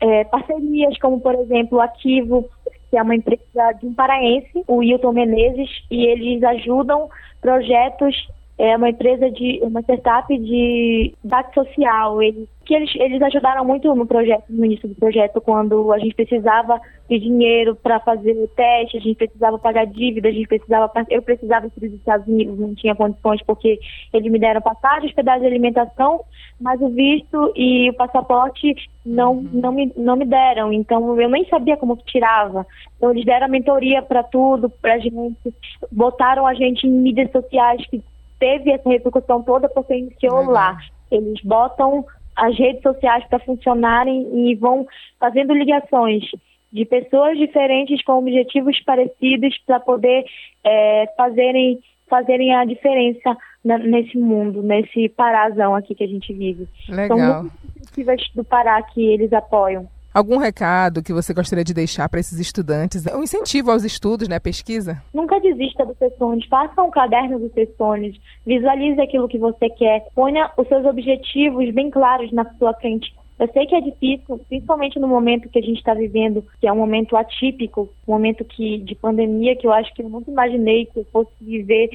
é, 0.00 0.24
parcerias, 0.24 0.98
como 0.98 1.20
por 1.20 1.34
exemplo 1.34 1.78
o 1.78 1.80
Ativo, 1.80 2.48
que 2.90 2.96
é 2.96 3.02
uma 3.02 3.14
empresa 3.14 3.72
de 3.78 3.86
um 3.86 3.94
paraense, 3.94 4.64
o 4.66 4.82
Hilton 4.82 5.12
Menezes, 5.12 5.70
e 5.90 6.06
eles 6.06 6.42
ajudam 6.42 7.08
projetos, 7.40 8.16
é 8.60 8.76
uma 8.76 8.90
empresa 8.90 9.30
de 9.30 9.58
uma 9.62 9.80
startup 9.80 10.36
de 10.36 11.14
dado 11.24 11.50
social. 11.54 12.22
Eles, 12.22 12.46
que 12.66 12.74
eles, 12.74 12.94
eles 12.96 13.22
ajudaram 13.22 13.64
muito 13.64 13.94
no 13.94 14.06
projeto, 14.06 14.44
no 14.50 14.66
início 14.66 14.86
do 14.86 14.94
projeto, 14.94 15.40
quando 15.40 15.90
a 15.90 15.98
gente 15.98 16.14
precisava 16.14 16.78
de 17.08 17.18
dinheiro 17.18 17.74
para 17.74 17.98
fazer 18.00 18.32
o 18.32 18.46
teste, 18.48 18.98
a 18.98 19.00
gente 19.00 19.16
precisava 19.16 19.58
pagar 19.58 19.86
dívida, 19.86 20.28
a 20.28 20.30
gente 20.30 20.46
precisava, 20.46 20.92
eu 21.08 21.22
precisava 21.22 21.66
ir 21.66 21.70
para 21.70 21.86
os 21.86 21.94
Estados 21.94 22.28
Unidos, 22.28 22.58
não 22.58 22.74
tinha 22.74 22.94
condições 22.94 23.42
porque 23.46 23.80
eles 24.12 24.30
me 24.30 24.38
deram 24.38 24.60
passagem, 24.60 25.08
hospedagem 25.08 25.46
alimentação, 25.46 26.20
mas 26.60 26.78
o 26.82 26.90
visto 26.90 27.52
e 27.56 27.88
o 27.88 27.94
passaporte 27.94 28.76
não, 29.06 29.38
uhum. 29.38 29.48
não, 29.54 29.72
me, 29.72 29.90
não 29.96 30.16
me 30.16 30.26
deram, 30.26 30.70
então 30.70 31.18
eu 31.18 31.30
nem 31.30 31.48
sabia 31.48 31.78
como 31.78 31.96
que 31.96 32.04
tirava. 32.04 32.66
Então 32.98 33.10
eles 33.10 33.24
deram 33.24 33.46
a 33.46 33.48
mentoria 33.48 34.02
para 34.02 34.22
tudo, 34.22 34.68
para 34.68 34.94
a 34.94 34.98
gente, 34.98 35.54
botaram 35.90 36.46
a 36.46 36.52
gente 36.52 36.86
em 36.86 36.90
mídias 36.90 37.32
sociais 37.32 37.84
que 37.86 38.02
teve 38.40 38.72
essa 38.72 38.88
repercussão 38.88 39.42
toda 39.42 39.68
porque 39.68 39.94
iniciou 39.94 40.40
uhum. 40.40 40.50
lá. 40.50 40.76
Eles 41.10 41.40
botam 41.42 42.04
as 42.34 42.58
redes 42.58 42.82
sociais 42.82 43.24
para 43.28 43.38
funcionarem 43.38 44.50
e 44.50 44.54
vão 44.56 44.86
fazendo 45.20 45.54
ligações 45.54 46.24
de 46.72 46.84
pessoas 46.84 47.36
diferentes 47.36 48.02
com 48.02 48.18
objetivos 48.18 48.80
parecidos 48.82 49.56
para 49.66 49.78
poder 49.78 50.24
é, 50.64 51.06
fazerem, 51.16 51.80
fazerem 52.08 52.54
a 52.54 52.64
diferença 52.64 53.36
na, 53.64 53.76
nesse 53.76 54.16
mundo, 54.16 54.62
nesse 54.62 55.08
parazão 55.10 55.74
aqui 55.74 55.94
que 55.94 56.04
a 56.04 56.08
gente 56.08 56.32
vive. 56.32 56.66
Legal. 56.88 57.18
São 57.18 57.42
muitas 57.42 57.76
iniciativas 57.76 58.30
do 58.34 58.44
Pará 58.44 58.82
que 58.82 59.04
eles 59.04 59.32
apoiam. 59.32 59.88
Algum 60.12 60.38
recado 60.38 61.04
que 61.04 61.12
você 61.12 61.32
gostaria 61.32 61.62
de 61.62 61.72
deixar 61.72 62.08
para 62.08 62.18
esses 62.18 62.40
estudantes? 62.40 63.06
Um 63.14 63.22
incentivo 63.22 63.70
aos 63.70 63.84
estudos, 63.84 64.26
né? 64.26 64.40
Pesquisa? 64.40 65.00
Nunca 65.14 65.38
desista 65.38 65.86
do 65.86 65.94
Sessones. 65.94 66.44
Faça 66.46 66.82
um 66.82 66.90
caderno 66.90 67.38
do 67.38 67.48
Sessones. 67.52 68.16
Visualize 68.44 69.00
aquilo 69.00 69.28
que 69.28 69.38
você 69.38 69.70
quer. 69.70 70.08
Ponha 70.12 70.50
os 70.56 70.66
seus 70.66 70.84
objetivos 70.84 71.72
bem 71.72 71.90
claros 71.90 72.32
na 72.32 72.44
sua 72.58 72.74
frente. 72.74 73.14
Eu 73.38 73.48
sei 73.52 73.66
que 73.66 73.74
é 73.76 73.80
difícil, 73.80 74.38
principalmente 74.48 74.98
no 74.98 75.06
momento 75.06 75.48
que 75.48 75.60
a 75.60 75.62
gente 75.62 75.78
está 75.78 75.94
vivendo, 75.94 76.44
que 76.60 76.66
é 76.66 76.72
um 76.72 76.76
momento 76.76 77.16
atípico, 77.16 77.88
um 78.06 78.12
momento 78.12 78.44
que, 78.44 78.78
de 78.78 78.96
pandemia, 78.96 79.56
que 79.56 79.66
eu 79.66 79.72
acho 79.72 79.94
que 79.94 80.02
eu 80.02 80.08
nunca 80.08 80.30
imaginei 80.30 80.86
que 80.86 80.98
eu 80.98 81.06
fosse 81.12 81.30
viver 81.40 81.88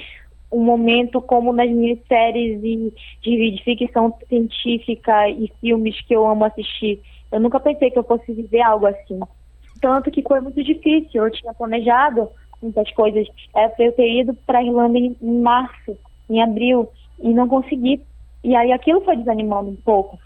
um 0.51 0.63
momento 0.63 1.21
como 1.21 1.51
nas 1.51 1.69
minhas 1.69 1.99
séries 2.08 2.62
de, 2.62 2.93
de 3.21 3.62
ficção 3.63 4.13
científica 4.30 5.30
e 5.30 5.51
filmes 5.60 5.99
que 6.01 6.15
eu 6.15 6.25
amo 6.25 6.45
assistir. 6.45 7.01
Eu 7.36 7.41
nunca 7.41 7.60
pensei 7.60 7.91
que 7.91 8.00
eu 8.00 8.04
fosse 8.06 8.32
viver 8.32 8.62
algo 8.62 8.86
assim. 8.86 9.19
Tanto 9.82 10.10
que 10.10 10.24
foi 10.24 10.39
muito 10.39 10.63
difícil. 10.63 11.21
Eu 11.21 11.30
tinha 11.30 11.54
planejado 11.54 12.30
muitas 12.62 12.89
coisas. 12.93 13.28
Era 13.54 13.67
para 13.71 13.86
eu 13.86 13.91
ter 13.91 14.21
ido 14.21 14.34
para 14.48 14.60
a 14.60 14.63
Irlanda 14.63 14.98
em, 14.98 15.17
março, 15.21 15.98
em 16.30 16.41
abril, 16.41 16.89
e 17.19 17.34
não 17.34 17.50
consegui. 17.50 18.02
E 18.41 18.56
aí 18.56 18.71
aquilo 18.71 19.02
foi 19.02 19.17
desanimando 19.17 19.69
um 19.69 19.76
pouco. 19.76 20.17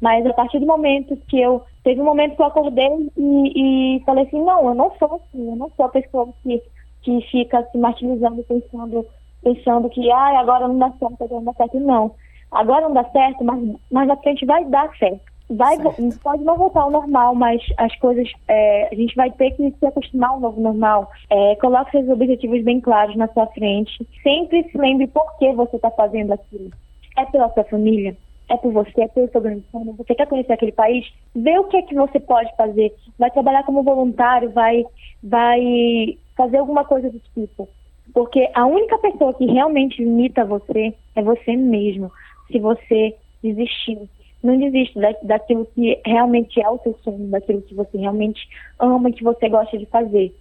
Mas 0.00 0.26
a 0.26 0.32
partir 0.32 0.58
do 0.58 0.66
momento 0.66 1.16
que 1.28 1.40
eu. 1.40 1.62
Teve 1.84 2.00
um 2.00 2.04
momento 2.04 2.34
que 2.34 2.42
eu 2.42 2.46
acordei 2.46 3.12
e, 3.16 3.98
e 3.98 4.04
falei 4.04 4.24
assim: 4.24 4.42
não, 4.42 4.68
eu 4.68 4.74
não 4.74 4.90
sou 4.98 5.14
assim, 5.14 5.48
eu 5.48 5.54
não 5.54 5.70
sou 5.76 5.86
a 5.86 5.90
pessoa 5.90 6.28
que, 6.42 6.60
que 7.02 7.20
fica 7.30 7.62
se 7.70 7.78
martirizando, 7.78 8.42
pensando, 8.42 9.06
pensando 9.40 9.88
que 9.88 10.10
ah, 10.10 10.40
agora 10.40 10.66
não 10.66 10.80
dá 10.80 10.90
certo, 10.98 11.22
agora 11.22 11.40
não 11.40 11.44
dá 11.44 11.52
certo. 11.52 11.78
Não. 11.78 12.14
Agora 12.50 12.88
não 12.88 12.92
dá 12.92 13.04
certo, 13.10 13.44
mas 13.44 13.76
mais 13.88 14.10
à 14.10 14.16
frente 14.16 14.44
vai 14.44 14.64
dar 14.64 14.90
certo. 14.96 15.35
Vai, 15.48 15.76
pode 16.22 16.42
não 16.42 16.56
voltar 16.56 16.82
ao 16.82 16.90
normal, 16.90 17.34
mas 17.34 17.62
as 17.78 17.94
coisas, 17.98 18.28
é, 18.48 18.88
a 18.90 18.94
gente 18.96 19.14
vai 19.14 19.30
ter 19.30 19.52
que 19.52 19.70
se 19.78 19.86
acostumar 19.86 20.30
ao 20.30 20.40
novo 20.40 20.60
normal. 20.60 21.08
É, 21.30 21.54
coloque 21.56 21.92
seus 21.92 22.08
objetivos 22.08 22.64
bem 22.64 22.80
claros 22.80 23.14
na 23.14 23.28
sua 23.28 23.46
frente. 23.48 24.04
Sempre 24.24 24.68
se 24.68 24.76
lembre 24.76 25.06
por 25.06 25.38
que 25.38 25.52
você 25.52 25.76
está 25.76 25.90
fazendo 25.92 26.32
aquilo. 26.32 26.70
É 27.16 27.24
pela 27.26 27.48
sua 27.50 27.62
família? 27.64 28.16
É 28.48 28.56
por 28.56 28.72
você? 28.72 29.02
É 29.02 29.08
pelo 29.08 29.30
seu 29.30 29.40
grande 29.40 29.64
sonho? 29.70 29.92
Você 29.94 30.14
quer 30.16 30.26
conhecer 30.26 30.52
aquele 30.52 30.72
país? 30.72 31.06
Vê 31.34 31.56
o 31.58 31.64
que 31.64 31.76
é 31.76 31.82
que 31.82 31.94
você 31.94 32.18
pode 32.18 32.54
fazer. 32.56 32.92
Vai 33.16 33.30
trabalhar 33.30 33.64
como 33.64 33.84
voluntário, 33.84 34.50
vai, 34.50 34.84
vai 35.22 36.18
fazer 36.36 36.58
alguma 36.58 36.84
coisa 36.84 37.08
do 37.08 37.20
tipo. 37.34 37.68
Porque 38.12 38.50
a 38.54 38.66
única 38.66 38.98
pessoa 38.98 39.32
que 39.34 39.46
realmente 39.46 40.02
limita 40.02 40.44
você 40.44 40.92
é 41.14 41.22
você 41.22 41.56
mesmo. 41.56 42.10
Se 42.50 42.58
você 42.58 43.16
desistir 43.42 44.08
não 44.46 44.58
desista 44.58 45.00
da, 45.00 45.12
daquilo 45.22 45.66
que 45.74 46.00
realmente 46.04 46.60
é 46.60 46.68
o 46.68 46.78
seu 46.82 46.98
sonho, 47.02 47.28
daquilo 47.28 47.62
que 47.62 47.74
você 47.74 47.98
realmente 47.98 48.48
ama, 48.78 49.10
que 49.10 49.24
você 49.24 49.48
gosta 49.48 49.76
de 49.76 49.86
fazer. 49.86 50.34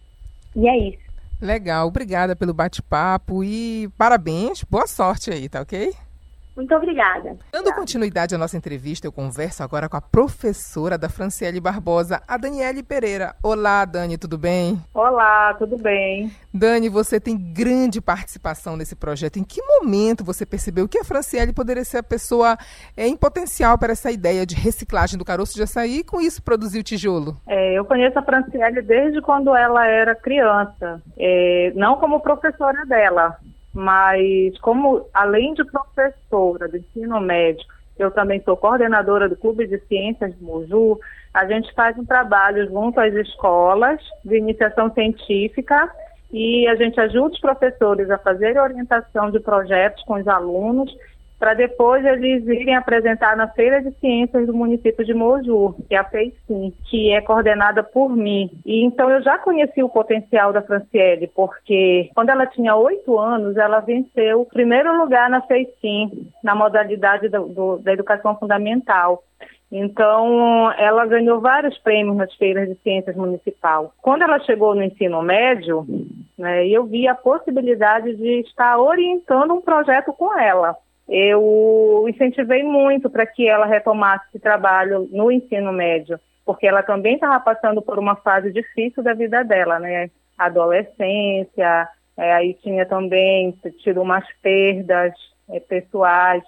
E 0.56 0.68
é 0.68 0.78
isso. 0.90 1.06
Legal, 1.42 1.88
obrigada 1.88 2.36
pelo 2.36 2.54
bate-papo 2.54 3.44
e 3.44 3.90
parabéns, 3.98 4.64
boa 4.64 4.88
sorte 4.88 5.32
aí, 5.32 5.50
tá 5.50 5.62
ok? 5.62 5.94
Muito 6.56 6.74
obrigada. 6.74 7.36
Dando 7.52 7.74
continuidade 7.74 8.34
à 8.34 8.38
nossa 8.38 8.56
entrevista, 8.56 9.06
eu 9.06 9.12
converso 9.12 9.62
agora 9.62 9.90
com 9.90 9.98
a 9.98 10.02
professora 10.02 10.98
da 10.98 11.10
Franciele 11.10 11.60
Barbosa, 11.60 12.22
a 12.26 12.38
Daniele 12.38 12.82
Pereira. 12.82 13.36
Olá, 13.44 13.84
Dani, 13.84 14.18
tudo 14.18 14.38
bem? 14.38 14.80
Olá, 14.94 15.54
tudo 15.56 15.78
bem. 15.78 16.32
Dani, 16.54 16.88
você 16.88 17.20
tem 17.20 17.38
grande 17.38 18.00
participação 18.00 18.78
nesse 18.78 18.96
projeto. 18.96 19.38
Em 19.38 19.44
que 19.44 19.62
momento 19.62 20.24
você 20.24 20.46
percebeu 20.46 20.88
que 20.88 20.98
a 20.98 21.04
Franciele 21.04 21.52
poderia 21.52 21.84
ser 21.84 21.98
a 21.98 22.04
pessoa 22.04 22.58
é, 22.96 23.06
em 23.06 23.18
potencial 23.18 23.78
para 23.78 23.92
essa 23.92 24.10
ideia 24.10 24.46
de 24.46 24.56
reciclagem 24.56 25.20
do 25.20 25.26
caroço 25.26 25.56
de 25.56 25.64
açaí 25.64 26.00
e 26.00 26.04
com 26.06 26.22
isso 26.22 26.42
produzir 26.42 26.80
o 26.80 26.84
tijolo? 26.84 27.36
É, 27.46 27.74
eu 27.74 27.84
conheço 27.84 28.18
a 28.18 28.24
Franciele 28.24 28.82
desde 28.82 29.22
quando 29.22 29.54
ela 29.54 29.86
era 29.86 30.16
criança, 30.16 31.02
é, 31.18 31.74
não 31.76 31.98
como 31.98 32.22
professora 32.22 32.86
dela, 32.86 33.38
mas 33.76 34.58
como 34.60 35.06
além 35.14 35.54
de 35.54 35.66
professora 35.66 36.70
de 36.70 36.78
ensino 36.78 37.20
médio, 37.20 37.66
eu 38.00 38.10
também 38.10 38.42
sou 38.44 38.56
coordenadora 38.56 39.28
do 39.28 39.36
Clube 39.36 39.68
de 39.68 39.78
Ciências 39.88 40.34
de 40.34 40.42
Moju, 40.42 40.98
a 41.34 41.46
gente 41.46 41.74
faz 41.74 41.98
um 41.98 42.06
trabalho 42.06 42.66
junto 42.68 43.00
às 43.00 43.14
escolas 43.14 44.00
de 44.24 44.38
iniciação 44.38 44.92
científica 44.94 45.92
e 46.32 46.66
a 46.68 46.76
gente 46.76 47.00
ajuda 47.00 47.34
os 47.34 47.40
professores 47.40 48.10
a 48.10 48.18
fazer 48.18 48.58
orientação 48.58 49.30
de 49.30 49.42
projetos 49.42 50.02
com 50.06 50.16
os 50.16 50.28
alunos 50.28 50.90
para 51.40 51.54
depois 51.54 52.06
eles 52.06 52.48
irem 52.48 52.76
apresentar 52.76 53.36
na 53.36 53.48
Feira 53.48 53.82
de 53.82 53.92
Ciências 54.00 54.48
do 54.48 54.54
município 54.54 55.06
de 55.06 55.14
Moju, 55.14 55.76
que 55.88 55.96
é 55.96 55.98
a 55.98 56.04
FEICIM, 56.04 56.74
que 56.90 57.12
é 57.12 57.22
coordenada 57.22 57.84
por 57.84 58.16
mim. 58.16 58.50
E 58.66 58.84
então 58.84 59.10
eu 59.10 59.22
já 59.22 59.38
conheci 59.38 59.84
o 59.84 59.90
potencial 59.90 60.54
da 60.54 60.62
Franciele, 60.62 61.28
porque 61.28 62.10
quando 62.16 62.30
ela 62.30 62.46
tinha 62.48 62.76
oito 62.76 63.18
anos, 63.20 63.58
ela 63.58 63.80
venceu 63.80 64.42
o 64.42 64.46
primeiro 64.46 64.98
lugar 64.98 65.30
na 65.30 65.42
FEICIM, 65.42 66.32
na 66.44 66.56
modalidade 66.56 67.28
do, 67.30 67.48
do, 67.48 67.78
da 67.78 67.94
educação 67.94 68.36
fundamental. 68.38 69.24
Então, 69.72 70.72
ela 70.78 71.06
ganhou 71.06 71.42
vários 71.42 71.78
prêmios 71.80 72.16
nas 72.16 72.34
feiras 72.36 72.70
de 72.70 72.76
ciências 72.76 73.16
municipal. 73.16 73.94
Quando 74.02 74.22
ela 74.22 74.40
chegou 74.40 74.74
no 74.74 74.84
ensino 74.84 75.22
médio, 75.22 75.86
né, 76.38 76.66
eu 76.68 76.86
vi 76.86 77.08
a 77.08 77.16
possibilidade 77.16 78.16
de 78.16 78.42
estar 78.42 78.78
orientando 78.78 79.54
um 79.54 79.62
projeto 79.62 80.14
com 80.14 80.38
ela 80.40 80.78
eu 81.08 82.06
incentivei 82.10 82.64
muito 82.64 83.10
para 83.10 83.26
que 83.26 83.48
ela 83.48 83.66
retomasse 83.66 84.26
esse 84.30 84.40
trabalho 84.40 85.08
no 85.12 85.32
ensino 85.32 85.72
médio, 85.72 86.20
porque 86.46 86.68
ela 86.68 86.82
também 86.82 87.16
estava 87.16 87.40
passando 87.40 87.82
por 87.82 88.00
uma 88.00 88.16
fase 88.16 88.52
difícil 88.52 89.04
da 89.04 89.14
vida 89.14 89.44
dela, 89.44 89.80
né? 89.80 90.10
Adolescência, 90.38 91.88
é, 92.18 92.34
aí 92.34 92.54
tinha 92.56 92.86
também 92.86 93.54
tido 93.84 94.02
umas 94.02 94.26
perdas 94.42 95.14
é, 95.50 95.60
pessoais. 95.60 96.44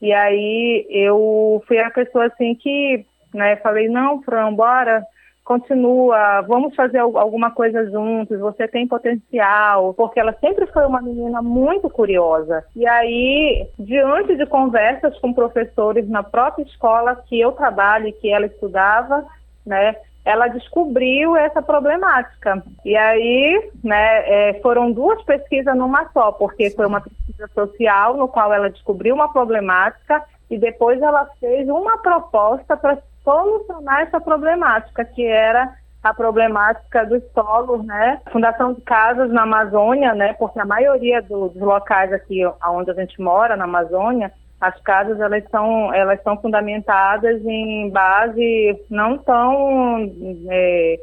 E 0.00 0.12
aí 0.12 0.86
eu 0.90 1.62
fui 1.66 1.78
a 1.78 1.90
pessoa 1.90 2.26
assim 2.26 2.54
que, 2.54 3.04
né, 3.34 3.56
falei, 3.56 3.88
não, 3.88 4.22
Fran, 4.22 4.54
bora, 4.54 5.04
continua, 5.48 6.42
vamos 6.42 6.74
fazer 6.74 6.98
alguma 6.98 7.50
coisa 7.50 7.90
juntos, 7.90 8.38
você 8.38 8.68
tem 8.68 8.86
potencial, 8.86 9.94
porque 9.94 10.20
ela 10.20 10.34
sempre 10.42 10.66
foi 10.66 10.84
uma 10.84 11.00
menina 11.00 11.40
muito 11.40 11.88
curiosa. 11.88 12.66
E 12.76 12.86
aí, 12.86 13.66
diante 13.78 14.36
de 14.36 14.44
conversas 14.44 15.18
com 15.20 15.32
professores 15.32 16.06
na 16.06 16.22
própria 16.22 16.64
escola 16.64 17.16
que 17.16 17.40
eu 17.40 17.52
trabalho 17.52 18.08
e 18.08 18.12
que 18.12 18.30
ela 18.30 18.44
estudava, 18.44 19.24
né, 19.64 19.96
ela 20.22 20.48
descobriu 20.48 21.34
essa 21.34 21.62
problemática. 21.62 22.62
E 22.84 22.94
aí, 22.94 23.70
né, 23.82 24.50
é, 24.50 24.60
foram 24.60 24.92
duas 24.92 25.22
pesquisas 25.24 25.74
numa 25.74 26.10
só, 26.12 26.30
porque 26.30 26.68
foi 26.72 26.84
uma 26.84 27.00
pesquisa 27.00 27.48
social 27.54 28.18
no 28.18 28.28
qual 28.28 28.52
ela 28.52 28.68
descobriu 28.68 29.14
uma 29.14 29.32
problemática 29.32 30.22
e 30.50 30.58
depois 30.58 31.00
ela 31.00 31.26
fez 31.40 31.66
uma 31.70 31.96
proposta 31.98 32.76
para 32.76 32.98
solucionar 33.28 34.00
essa 34.00 34.18
problemática, 34.18 35.04
que 35.04 35.26
era 35.26 35.74
a 36.02 36.14
problemática 36.14 37.04
dos 37.04 37.22
solos, 37.32 37.84
né? 37.84 38.20
Fundação 38.32 38.72
de 38.72 38.80
casas 38.80 39.30
na 39.30 39.42
Amazônia, 39.42 40.14
né? 40.14 40.32
Porque 40.38 40.58
a 40.58 40.64
maioria 40.64 41.20
dos 41.20 41.54
locais 41.56 42.10
aqui 42.12 42.40
onde 42.66 42.90
a 42.90 42.94
gente 42.94 43.20
mora, 43.20 43.56
na 43.56 43.64
Amazônia, 43.64 44.32
as 44.58 44.80
casas 44.80 45.20
elas 45.20 45.44
são 45.50 45.92
elas 45.92 46.22
são 46.22 46.40
fundamentadas 46.40 47.44
em 47.44 47.90
base 47.90 48.80
não 48.88 49.18
tão 49.18 50.10
é, 50.48 50.98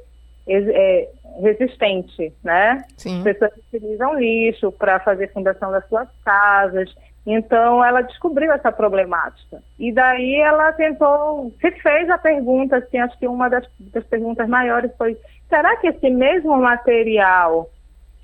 é, 0.48 1.10
resistente, 1.42 2.34
né? 2.44 2.84
Sim. 2.98 3.18
As 3.18 3.24
pessoas 3.24 3.52
utilizam 3.58 4.18
lixo 4.18 4.72
para 4.72 5.00
fazer 5.02 5.32
fundação 5.32 5.72
das 5.72 5.88
suas 5.88 6.08
casas. 6.24 6.90
Então, 7.26 7.84
ela 7.84 8.02
descobriu 8.02 8.52
essa 8.52 8.72
problemática. 8.72 9.62
E 9.80 9.92
daí 9.92 10.36
ela 10.36 10.72
tentou, 10.74 11.52
se 11.60 11.72
fez 11.72 12.08
a 12.10 12.20
pergunta, 12.20 12.78
assim, 12.78 13.00
acho 13.00 13.18
que 13.18 13.28
uma 13.28 13.50
das, 13.50 13.66
das 13.80 14.04
perguntas 14.06 14.48
maiores 14.48 14.92
foi: 14.96 15.18
será 15.50 15.76
que 15.78 15.88
esse 15.88 16.10
mesmo 16.10 16.56
material 16.58 17.68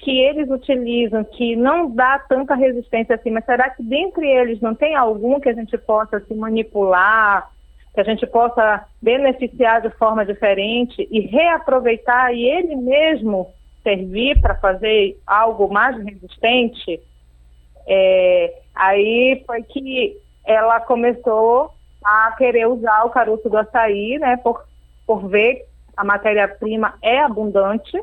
que 0.02 0.20
eles 0.20 0.50
utilizam, 0.50 1.24
que 1.24 1.56
não 1.56 1.90
dá 1.90 2.20
tanta 2.28 2.56
resistência 2.56 3.16
assim, 3.16 3.30
mas 3.30 3.46
será 3.46 3.70
que 3.70 3.84
dentre 3.84 4.28
eles 4.28 4.60
não 4.60 4.74
tem 4.74 4.96
algum 4.96 5.40
que 5.40 5.50
a 5.50 5.54
gente 5.54 5.78
possa 5.78 6.20
se 6.20 6.34
manipular, 6.34 7.50
que 7.94 8.02
a 8.02 8.04
gente 8.04 8.26
possa 8.26 8.86
beneficiar 9.02 9.82
de 9.82 9.92
forma 9.92 10.26
diferente 10.26 11.08
e 11.12 11.20
reaproveitar 11.22 12.34
e 12.34 12.44
ele 12.44 12.76
mesmo 12.76 13.52
servir 13.84 14.40
para 14.42 14.56
fazer 14.56 15.20
algo 15.26 15.72
mais 15.72 15.96
resistente? 16.04 17.00
É, 17.88 18.54
aí 18.76 19.44
foi 19.46 19.64
que 19.64 20.18
ela 20.46 20.80
começou 20.82 21.72
a 22.04 22.34
querer 22.38 22.68
usar 22.68 23.04
o 23.06 23.10
caroço 23.10 23.50
do 23.50 23.58
açaí, 23.58 24.18
né, 24.18 24.38
por, 24.38 24.66
por 25.06 25.28
ver 25.28 25.66
a 25.96 26.04
matéria-prima 26.04 26.96
é 27.02 27.20
abundante, 27.20 28.02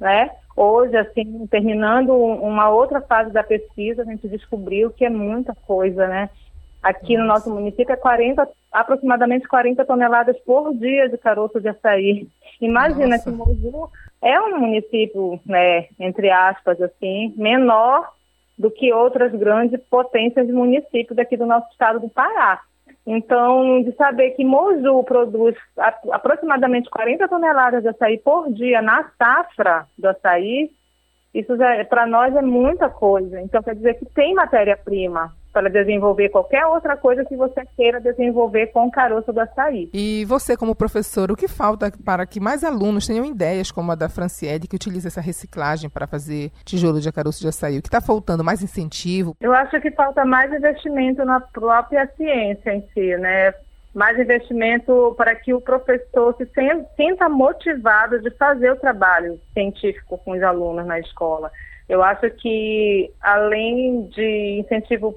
né? 0.00 0.30
Hoje, 0.56 0.96
assim, 0.96 1.46
terminando 1.48 2.14
uma 2.14 2.70
outra 2.70 3.00
fase 3.00 3.30
da 3.32 3.42
pesquisa, 3.42 4.02
a 4.02 4.04
gente 4.04 4.28
descobriu 4.28 4.90
que 4.90 5.04
é 5.04 5.10
muita 5.10 5.54
coisa, 5.66 6.06
né? 6.06 6.30
Aqui 6.82 7.16
Nossa. 7.16 7.22
no 7.22 7.26
nosso 7.26 7.50
município 7.50 7.92
é 7.92 7.96
40, 7.96 8.48
aproximadamente 8.70 9.48
40 9.48 9.84
toneladas 9.84 10.38
por 10.40 10.74
dia 10.74 11.08
de 11.08 11.18
caroço 11.18 11.60
de 11.60 11.68
açaí. 11.68 12.28
Imagina 12.60 13.16
Nossa. 13.16 13.30
que 13.30 13.36
Moju 13.36 13.90
é 14.22 14.40
um 14.40 14.58
município, 14.58 15.40
né, 15.44 15.88
entre 15.98 16.30
aspas, 16.30 16.80
assim, 16.80 17.34
menor 17.36 18.12
do 18.58 18.70
que 18.70 18.92
outras 18.92 19.32
grandes 19.32 19.80
potências 19.90 20.46
de 20.46 20.52
municípios 20.52 21.16
daqui 21.16 21.36
do 21.36 21.46
nosso 21.46 21.68
estado 21.70 22.00
do 22.00 22.08
Pará. 22.08 22.60
Então, 23.06 23.82
de 23.82 23.92
saber 23.92 24.30
que 24.30 24.44
Moju 24.44 25.04
produz 25.04 25.54
aproximadamente 26.10 26.88
40 26.88 27.28
toneladas 27.28 27.82
de 27.82 27.88
açaí 27.88 28.18
por 28.18 28.50
dia 28.50 28.80
na 28.80 29.10
safra 29.18 29.86
do 29.98 30.08
açaí, 30.08 30.70
Isso 31.34 31.52
para 31.88 32.06
nós 32.06 32.34
é 32.36 32.42
muita 32.42 32.88
coisa. 32.88 33.40
Então 33.40 33.62
quer 33.62 33.74
dizer 33.74 33.94
que 33.94 34.06
tem 34.06 34.34
matéria-prima 34.34 35.32
para 35.54 35.70
desenvolver 35.70 36.30
qualquer 36.30 36.66
outra 36.66 36.96
coisa 36.96 37.24
que 37.24 37.36
você 37.36 37.64
queira 37.76 38.00
desenvolver 38.00 38.66
com 38.72 38.86
o 38.86 38.90
caroço 38.90 39.32
do 39.32 39.40
açaí. 39.40 39.88
E 39.94 40.24
você, 40.24 40.56
como 40.56 40.74
professor, 40.74 41.30
o 41.30 41.36
que 41.36 41.46
falta 41.46 41.92
para 42.04 42.26
que 42.26 42.40
mais 42.40 42.64
alunos 42.64 43.06
tenham 43.06 43.24
ideias 43.24 43.70
como 43.70 43.92
a 43.92 43.94
da 43.94 44.08
Franciele, 44.08 44.66
que 44.66 44.74
utiliza 44.74 45.06
essa 45.06 45.20
reciclagem 45.20 45.88
para 45.88 46.08
fazer 46.08 46.50
tijolo 46.64 47.00
de 47.00 47.12
caroço 47.12 47.40
de 47.40 47.48
açaí? 47.48 47.78
O 47.78 47.82
que 47.82 47.88
está 47.88 48.00
faltando? 48.00 48.42
Mais 48.42 48.62
incentivo? 48.62 49.36
Eu 49.40 49.52
acho 49.52 49.80
que 49.80 49.92
falta 49.92 50.24
mais 50.24 50.52
investimento 50.52 51.24
na 51.24 51.40
própria 51.40 52.04
ciência 52.16 52.74
em 52.74 52.82
si, 52.92 53.16
né? 53.16 53.54
Mais 53.94 54.18
investimento 54.18 55.14
para 55.16 55.34
que 55.36 55.54
o 55.54 55.60
professor 55.60 56.34
se 56.36 56.46
sinta 56.96 57.28
motivado 57.28 58.20
de 58.20 58.30
fazer 58.30 58.72
o 58.72 58.76
trabalho 58.76 59.40
científico 59.52 60.18
com 60.18 60.32
os 60.32 60.42
alunos 60.42 60.84
na 60.84 60.98
escola. 60.98 61.50
Eu 61.88 62.02
acho 62.02 62.28
que, 62.30 63.12
além 63.20 64.06
de 64.08 64.58
incentivo 64.60 65.16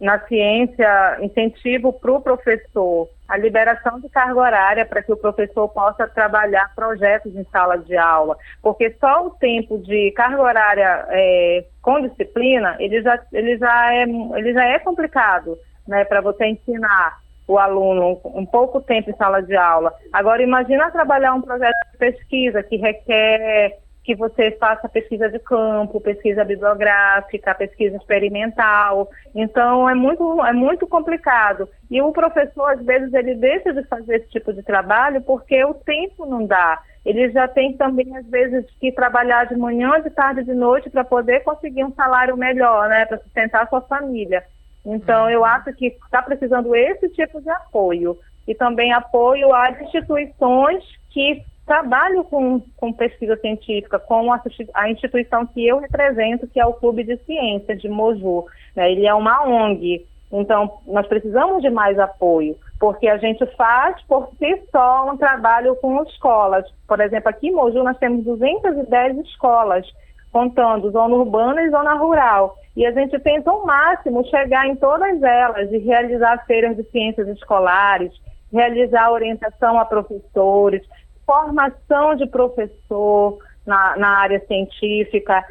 na 0.00 0.18
ciência, 0.26 1.18
incentivo 1.20 1.92
para 1.92 2.12
o 2.12 2.20
professor, 2.20 3.08
a 3.28 3.36
liberação 3.36 4.00
de 4.00 4.08
carga 4.08 4.38
horária 4.38 4.86
para 4.86 5.02
que 5.02 5.12
o 5.12 5.16
professor 5.16 5.68
possa 5.68 6.06
trabalhar 6.06 6.74
projetos 6.74 7.34
em 7.34 7.44
sala 7.44 7.78
de 7.78 7.96
aula, 7.96 8.36
porque 8.62 8.94
só 9.00 9.26
o 9.26 9.30
tempo 9.30 9.78
de 9.78 10.10
carga 10.12 10.42
horária 10.42 11.06
é, 11.08 11.64
com 11.80 12.06
disciplina, 12.06 12.76
ele 12.78 13.00
já, 13.02 13.22
ele 13.32 13.56
já, 13.56 13.94
é, 13.94 14.02
ele 14.02 14.52
já 14.52 14.64
é 14.64 14.78
complicado 14.78 15.56
né, 15.86 16.04
para 16.04 16.20
você 16.20 16.46
ensinar 16.46 17.18
o 17.50 17.58
aluno 17.58 18.20
um 18.26 18.46
pouco 18.46 18.80
tempo 18.80 19.10
em 19.10 19.16
sala 19.16 19.42
de 19.42 19.56
aula. 19.56 19.92
Agora, 20.12 20.40
imagina 20.40 20.90
trabalhar 20.92 21.34
um 21.34 21.42
projeto 21.42 21.74
de 21.92 21.98
pesquisa 21.98 22.62
que 22.62 22.76
requer 22.76 23.76
que 24.04 24.14
você 24.14 24.52
faça 24.52 24.88
pesquisa 24.88 25.28
de 25.28 25.40
campo, 25.40 26.00
pesquisa 26.00 26.44
bibliográfica, 26.44 27.54
pesquisa 27.54 27.96
experimental. 27.96 29.10
Então, 29.34 29.88
é 29.88 29.94
muito, 29.94 30.44
é 30.44 30.52
muito 30.52 30.86
complicado. 30.86 31.68
E 31.90 32.00
o 32.00 32.12
professor, 32.12 32.70
às 32.70 32.84
vezes, 32.84 33.12
ele 33.12 33.34
deixa 33.34 33.72
de 33.72 33.82
fazer 33.84 34.16
esse 34.16 34.30
tipo 34.30 34.52
de 34.52 34.62
trabalho 34.62 35.20
porque 35.20 35.62
o 35.64 35.74
tempo 35.74 36.24
não 36.24 36.46
dá. 36.46 36.80
Ele 37.04 37.30
já 37.30 37.48
tem 37.48 37.76
também, 37.76 38.16
às 38.16 38.26
vezes, 38.26 38.64
que 38.78 38.92
trabalhar 38.92 39.46
de 39.46 39.56
manhã, 39.56 40.00
de 40.00 40.10
tarde, 40.10 40.44
de 40.44 40.54
noite 40.54 40.88
para 40.88 41.02
poder 41.02 41.40
conseguir 41.40 41.84
um 41.84 41.92
salário 41.94 42.36
melhor, 42.36 42.88
né, 42.88 43.06
para 43.06 43.18
sustentar 43.18 43.64
a 43.64 43.66
sua 43.66 43.80
família. 43.80 44.44
Então, 44.84 45.28
eu 45.30 45.44
acho 45.44 45.72
que 45.74 45.86
está 45.86 46.22
precisando 46.22 46.74
esse 46.74 47.08
tipo 47.10 47.40
de 47.40 47.50
apoio. 47.50 48.18
E 48.48 48.54
também 48.54 48.92
apoio 48.92 49.54
às 49.54 49.80
instituições 49.80 50.82
que 51.10 51.42
trabalham 51.66 52.24
com, 52.24 52.60
com 52.76 52.92
pesquisa 52.92 53.36
científica, 53.36 53.98
como 53.98 54.32
a, 54.32 54.42
a, 54.74 54.90
instituição 54.90 55.46
que 55.46 55.64
eu 55.64 55.78
represento, 55.78 56.48
que 56.48 56.58
é 56.58 56.66
o 56.66 56.72
Clube 56.72 57.04
de 57.04 57.16
Ciências 57.18 57.80
de 57.80 57.88
Moju. 57.88 58.46
Né? 58.74 58.90
Ele 58.90 59.06
é 59.06 59.14
uma 59.14 59.46
ONG. 59.46 60.04
Então, 60.32 60.78
nós 60.86 61.06
precisamos 61.06 61.62
de 61.62 61.70
mais 61.70 61.98
apoio, 61.98 62.56
porque 62.78 63.08
a 63.08 63.18
gente 63.18 63.44
faz 63.56 64.00
por 64.02 64.30
si 64.38 64.62
só 64.70 65.10
um 65.10 65.16
trabalho 65.16 65.76
com 65.76 66.02
escolas. 66.04 66.64
Por 66.86 67.00
exemplo, 67.00 67.28
aqui 67.28 67.48
em 67.48 67.52
Moju 67.52 67.82
nós 67.82 67.98
temos 67.98 68.24
210 68.24 69.18
escolas, 69.18 69.86
contando 70.32 70.90
zona 70.90 71.14
urbana 71.14 71.62
e 71.62 71.70
zona 71.70 71.94
rural. 71.94 72.56
E 72.76 72.86
a 72.86 72.92
gente 72.92 73.18
tenta 73.18 73.50
ao 73.50 73.66
máximo 73.66 74.24
chegar 74.26 74.66
em 74.66 74.76
todas 74.76 75.22
elas 75.22 75.70
e 75.72 75.78
realizar 75.78 76.44
feiras 76.46 76.76
de 76.76 76.84
ciências 76.84 77.26
escolares, 77.28 78.12
realizar 78.52 79.10
orientação 79.10 79.78
a 79.78 79.84
professores, 79.84 80.82
formação 81.26 82.14
de 82.14 82.26
professor 82.26 83.38
na, 83.66 83.96
na 83.96 84.18
área 84.18 84.40
científica. 84.46 85.44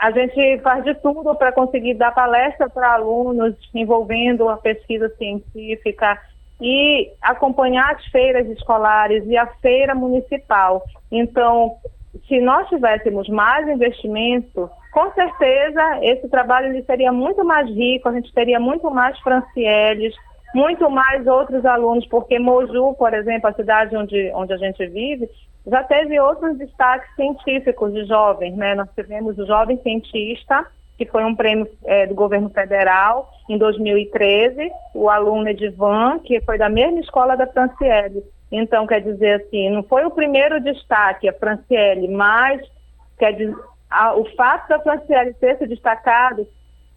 A 0.00 0.10
gente 0.10 0.58
faz 0.60 0.84
de 0.84 0.94
tudo 0.96 1.34
para 1.34 1.52
conseguir 1.52 1.94
dar 1.94 2.12
palestra 2.12 2.68
para 2.68 2.94
alunos 2.94 3.54
envolvendo 3.74 4.48
a 4.48 4.56
pesquisa 4.56 5.08
científica 5.16 6.18
e 6.60 7.10
acompanhar 7.20 7.94
as 7.94 8.04
feiras 8.06 8.48
escolares 8.48 9.24
e 9.26 9.36
a 9.36 9.46
feira 9.60 9.94
municipal. 9.94 10.82
Então, 11.10 11.76
se 12.28 12.40
nós 12.40 12.68
tivéssemos 12.68 13.28
mais 13.28 13.66
investimento, 13.68 14.70
com 14.92 15.10
certeza 15.12 15.98
esse 16.02 16.28
trabalho 16.28 16.68
ele 16.68 16.84
seria 16.84 17.10
muito 17.10 17.44
mais 17.44 17.68
rico, 17.68 18.08
a 18.08 18.12
gente 18.12 18.32
teria 18.32 18.60
muito 18.60 18.90
mais 18.90 19.18
Francieles, 19.20 20.14
muito 20.54 20.88
mais 20.90 21.26
outros 21.26 21.64
alunos, 21.64 22.06
porque 22.06 22.38
Moju, 22.38 22.94
por 22.94 23.14
exemplo, 23.14 23.48
a 23.48 23.54
cidade 23.54 23.96
onde, 23.96 24.30
onde 24.34 24.52
a 24.52 24.58
gente 24.58 24.86
vive, 24.86 25.28
já 25.66 25.82
teve 25.82 26.20
outros 26.20 26.58
destaques 26.58 27.08
científicos 27.14 27.92
de 27.94 28.04
jovens, 28.04 28.54
né? 28.54 28.74
Nós 28.74 28.88
tivemos 28.94 29.38
o 29.38 29.46
Jovem 29.46 29.78
Cientista, 29.78 30.66
que 30.98 31.06
foi 31.06 31.24
um 31.24 31.34
prêmio 31.34 31.66
é, 31.84 32.06
do 32.06 32.14
governo 32.14 32.50
federal 32.50 33.30
em 33.48 33.56
2013, 33.56 34.70
o 34.94 35.08
aluno 35.08 35.48
Edivan, 35.48 36.18
que 36.18 36.40
foi 36.42 36.58
da 36.58 36.68
mesma 36.68 37.00
escola 37.00 37.36
da 37.36 37.46
Franciele. 37.46 38.22
Então, 38.50 38.86
quer 38.86 39.00
dizer 39.00 39.42
assim, 39.42 39.70
não 39.70 39.82
foi 39.84 40.04
o 40.04 40.10
primeiro 40.10 40.60
destaque, 40.60 41.28
a 41.28 41.32
Franciele, 41.32 42.08
mas 42.08 42.60
quer 43.18 43.32
dizer, 43.32 43.56
a, 43.92 44.14
o 44.14 44.24
fato 44.34 44.68
da 44.68 44.80
Franciele 44.80 45.34
ter 45.34 45.58
se 45.58 45.66
destacado 45.66 46.46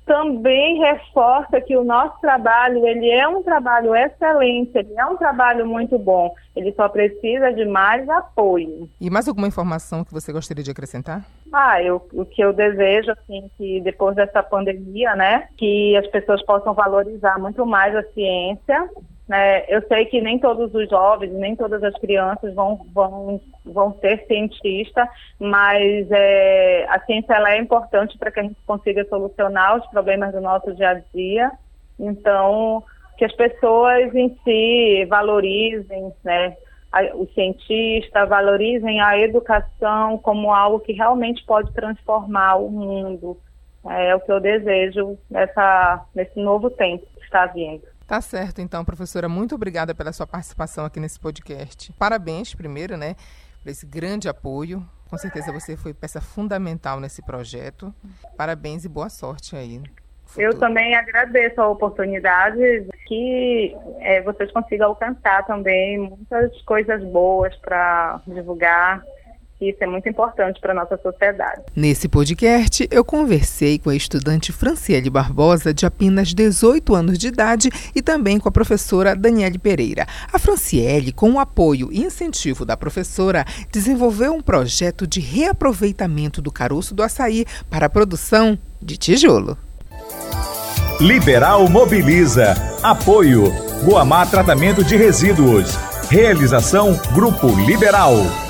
também 0.05 0.77
reforça 0.79 1.59
que 1.61 1.75
o 1.75 1.83
nosso 1.83 2.19
trabalho 2.21 2.85
ele 2.87 3.09
é 3.09 3.27
um 3.27 3.41
trabalho 3.41 3.95
excelente, 3.95 4.77
ele 4.77 4.93
é 4.95 5.05
um 5.05 5.17
trabalho 5.17 5.65
muito 5.65 5.97
bom. 5.97 6.31
Ele 6.55 6.71
só 6.73 6.87
precisa 6.87 7.51
de 7.51 7.65
mais 7.65 8.07
apoio. 8.07 8.87
E 9.01 9.09
mais 9.09 9.27
alguma 9.27 9.47
informação 9.47 10.03
que 10.03 10.13
você 10.13 10.31
gostaria 10.31 10.63
de 10.63 10.69
acrescentar? 10.69 11.25
Ah, 11.51 11.81
eu, 11.81 12.07
o 12.13 12.23
que 12.23 12.43
eu 12.43 12.53
desejo 12.53 13.11
assim 13.11 13.49
que 13.57 13.81
depois 13.81 14.15
dessa 14.15 14.43
pandemia, 14.43 15.15
né, 15.15 15.47
que 15.57 15.97
as 15.97 16.07
pessoas 16.07 16.43
possam 16.45 16.73
valorizar 16.73 17.39
muito 17.39 17.65
mais 17.65 17.95
a 17.95 18.03
ciência, 18.13 18.87
né? 19.27 19.65
Eu 19.67 19.81
sei 19.87 20.05
que 20.05 20.21
nem 20.21 20.37
todos 20.37 20.73
os 20.73 20.87
jovens, 20.89 21.33
nem 21.33 21.55
todas 21.55 21.83
as 21.83 21.95
crianças 21.95 22.53
vão, 22.53 22.79
vão, 22.93 23.41
vão 23.65 23.97
ser 23.99 24.23
cientistas, 24.27 25.07
mas 25.39 26.07
é, 26.11 26.85
a 26.89 26.99
ciência 27.01 27.33
ela 27.33 27.53
é 27.53 27.59
importante 27.59 28.17
para 28.17 28.31
que 28.31 28.39
a 28.39 28.43
gente 28.43 28.57
consiga 28.67 29.03
solucionar 29.05 29.77
os 29.77 29.87
problemas 29.87 30.31
do 30.31 30.41
nosso 30.41 30.73
dia 30.75 30.91
a 30.91 31.01
dia. 31.13 31.51
Então, 31.99 32.83
que 33.17 33.25
as 33.25 33.33
pessoas 33.33 34.13
em 34.13 34.37
si 34.43 35.05
valorizem 35.05 36.13
né, 36.23 36.55
o 37.15 37.25
cientista, 37.33 38.25
valorizem 38.25 39.01
a 39.01 39.17
educação 39.17 40.19
como 40.19 40.53
algo 40.53 40.79
que 40.79 40.93
realmente 40.93 41.43
pode 41.45 41.73
transformar 41.73 42.57
o 42.57 42.69
mundo. 42.69 43.37
É, 43.87 44.09
é 44.09 44.15
o 44.15 44.19
que 44.19 44.31
eu 44.31 44.39
desejo 44.39 45.17
nessa, 45.31 46.05
nesse 46.13 46.39
novo 46.39 46.69
tempo 46.69 47.07
que 47.17 47.23
está 47.23 47.47
vindo. 47.47 47.94
Tá 48.07 48.21
certo, 48.21 48.61
então, 48.61 48.85
professora. 48.85 49.27
Muito 49.27 49.55
obrigada 49.55 49.95
pela 49.95 50.13
sua 50.13 50.27
participação 50.27 50.85
aqui 50.85 50.99
nesse 50.99 51.19
podcast. 51.19 51.91
Parabéns, 51.93 52.53
primeiro, 52.53 52.95
né, 52.95 53.15
por 53.63 53.69
esse 53.69 53.85
grande 53.85 54.29
apoio. 54.29 54.85
Com 55.09 55.17
certeza 55.17 55.51
você 55.51 55.75
foi 55.75 55.93
peça 55.93 56.21
fundamental 56.21 56.99
nesse 56.99 57.23
projeto. 57.23 57.93
Parabéns 58.37 58.85
e 58.85 58.89
boa 58.89 59.09
sorte 59.09 59.55
aí. 59.55 59.81
Eu 60.37 60.57
também 60.59 60.95
agradeço 60.95 61.61
a 61.61 61.69
oportunidade 61.69 62.87
que 63.07 63.75
é, 63.99 64.21
vocês 64.21 64.51
consigam 64.51 64.89
alcançar 64.89 65.45
também 65.45 65.97
muitas 65.97 66.61
coisas 66.63 67.03
boas 67.05 67.55
para 67.57 68.21
divulgar 68.27 69.03
isso 69.69 69.83
é 69.83 69.87
muito 69.87 70.07
importante 70.07 70.59
para 70.59 70.71
a 70.71 70.75
nossa 70.75 70.97
sociedade. 70.97 71.61
Nesse 71.75 72.07
podcast, 72.07 72.87
eu 72.91 73.03
conversei 73.03 73.79
com 73.79 73.89
a 73.89 73.95
estudante 73.95 74.51
Franciele 74.51 75.09
Barbosa, 75.09 75.73
de 75.73 75.85
apenas 75.85 76.33
18 76.33 76.95
anos 76.95 77.17
de 77.17 77.27
idade, 77.27 77.69
e 77.93 78.01
também 78.01 78.39
com 78.39 78.49
a 78.49 78.51
professora 78.51 79.15
Daniele 79.15 79.57
Pereira. 79.57 80.05
A 80.31 80.39
Franciele, 80.39 81.11
com 81.11 81.31
o 81.31 81.39
apoio 81.39 81.89
e 81.91 82.03
incentivo 82.03 82.65
da 82.65 82.77
professora, 82.77 83.45
desenvolveu 83.71 84.33
um 84.33 84.41
projeto 84.41 85.07
de 85.07 85.19
reaproveitamento 85.19 86.41
do 86.41 86.51
caroço 86.51 86.93
do 86.93 87.03
açaí 87.03 87.45
para 87.69 87.87
a 87.87 87.89
produção 87.89 88.57
de 88.81 88.97
tijolo. 88.97 89.57
Liberal 90.99 91.67
Mobiliza. 91.67 92.53
Apoio. 92.81 93.51
Guamá 93.83 94.25
Tratamento 94.25 94.83
de 94.83 94.95
Resíduos. 94.95 95.75
Realização 96.09 96.97
Grupo 97.13 97.47
Liberal. 97.65 98.44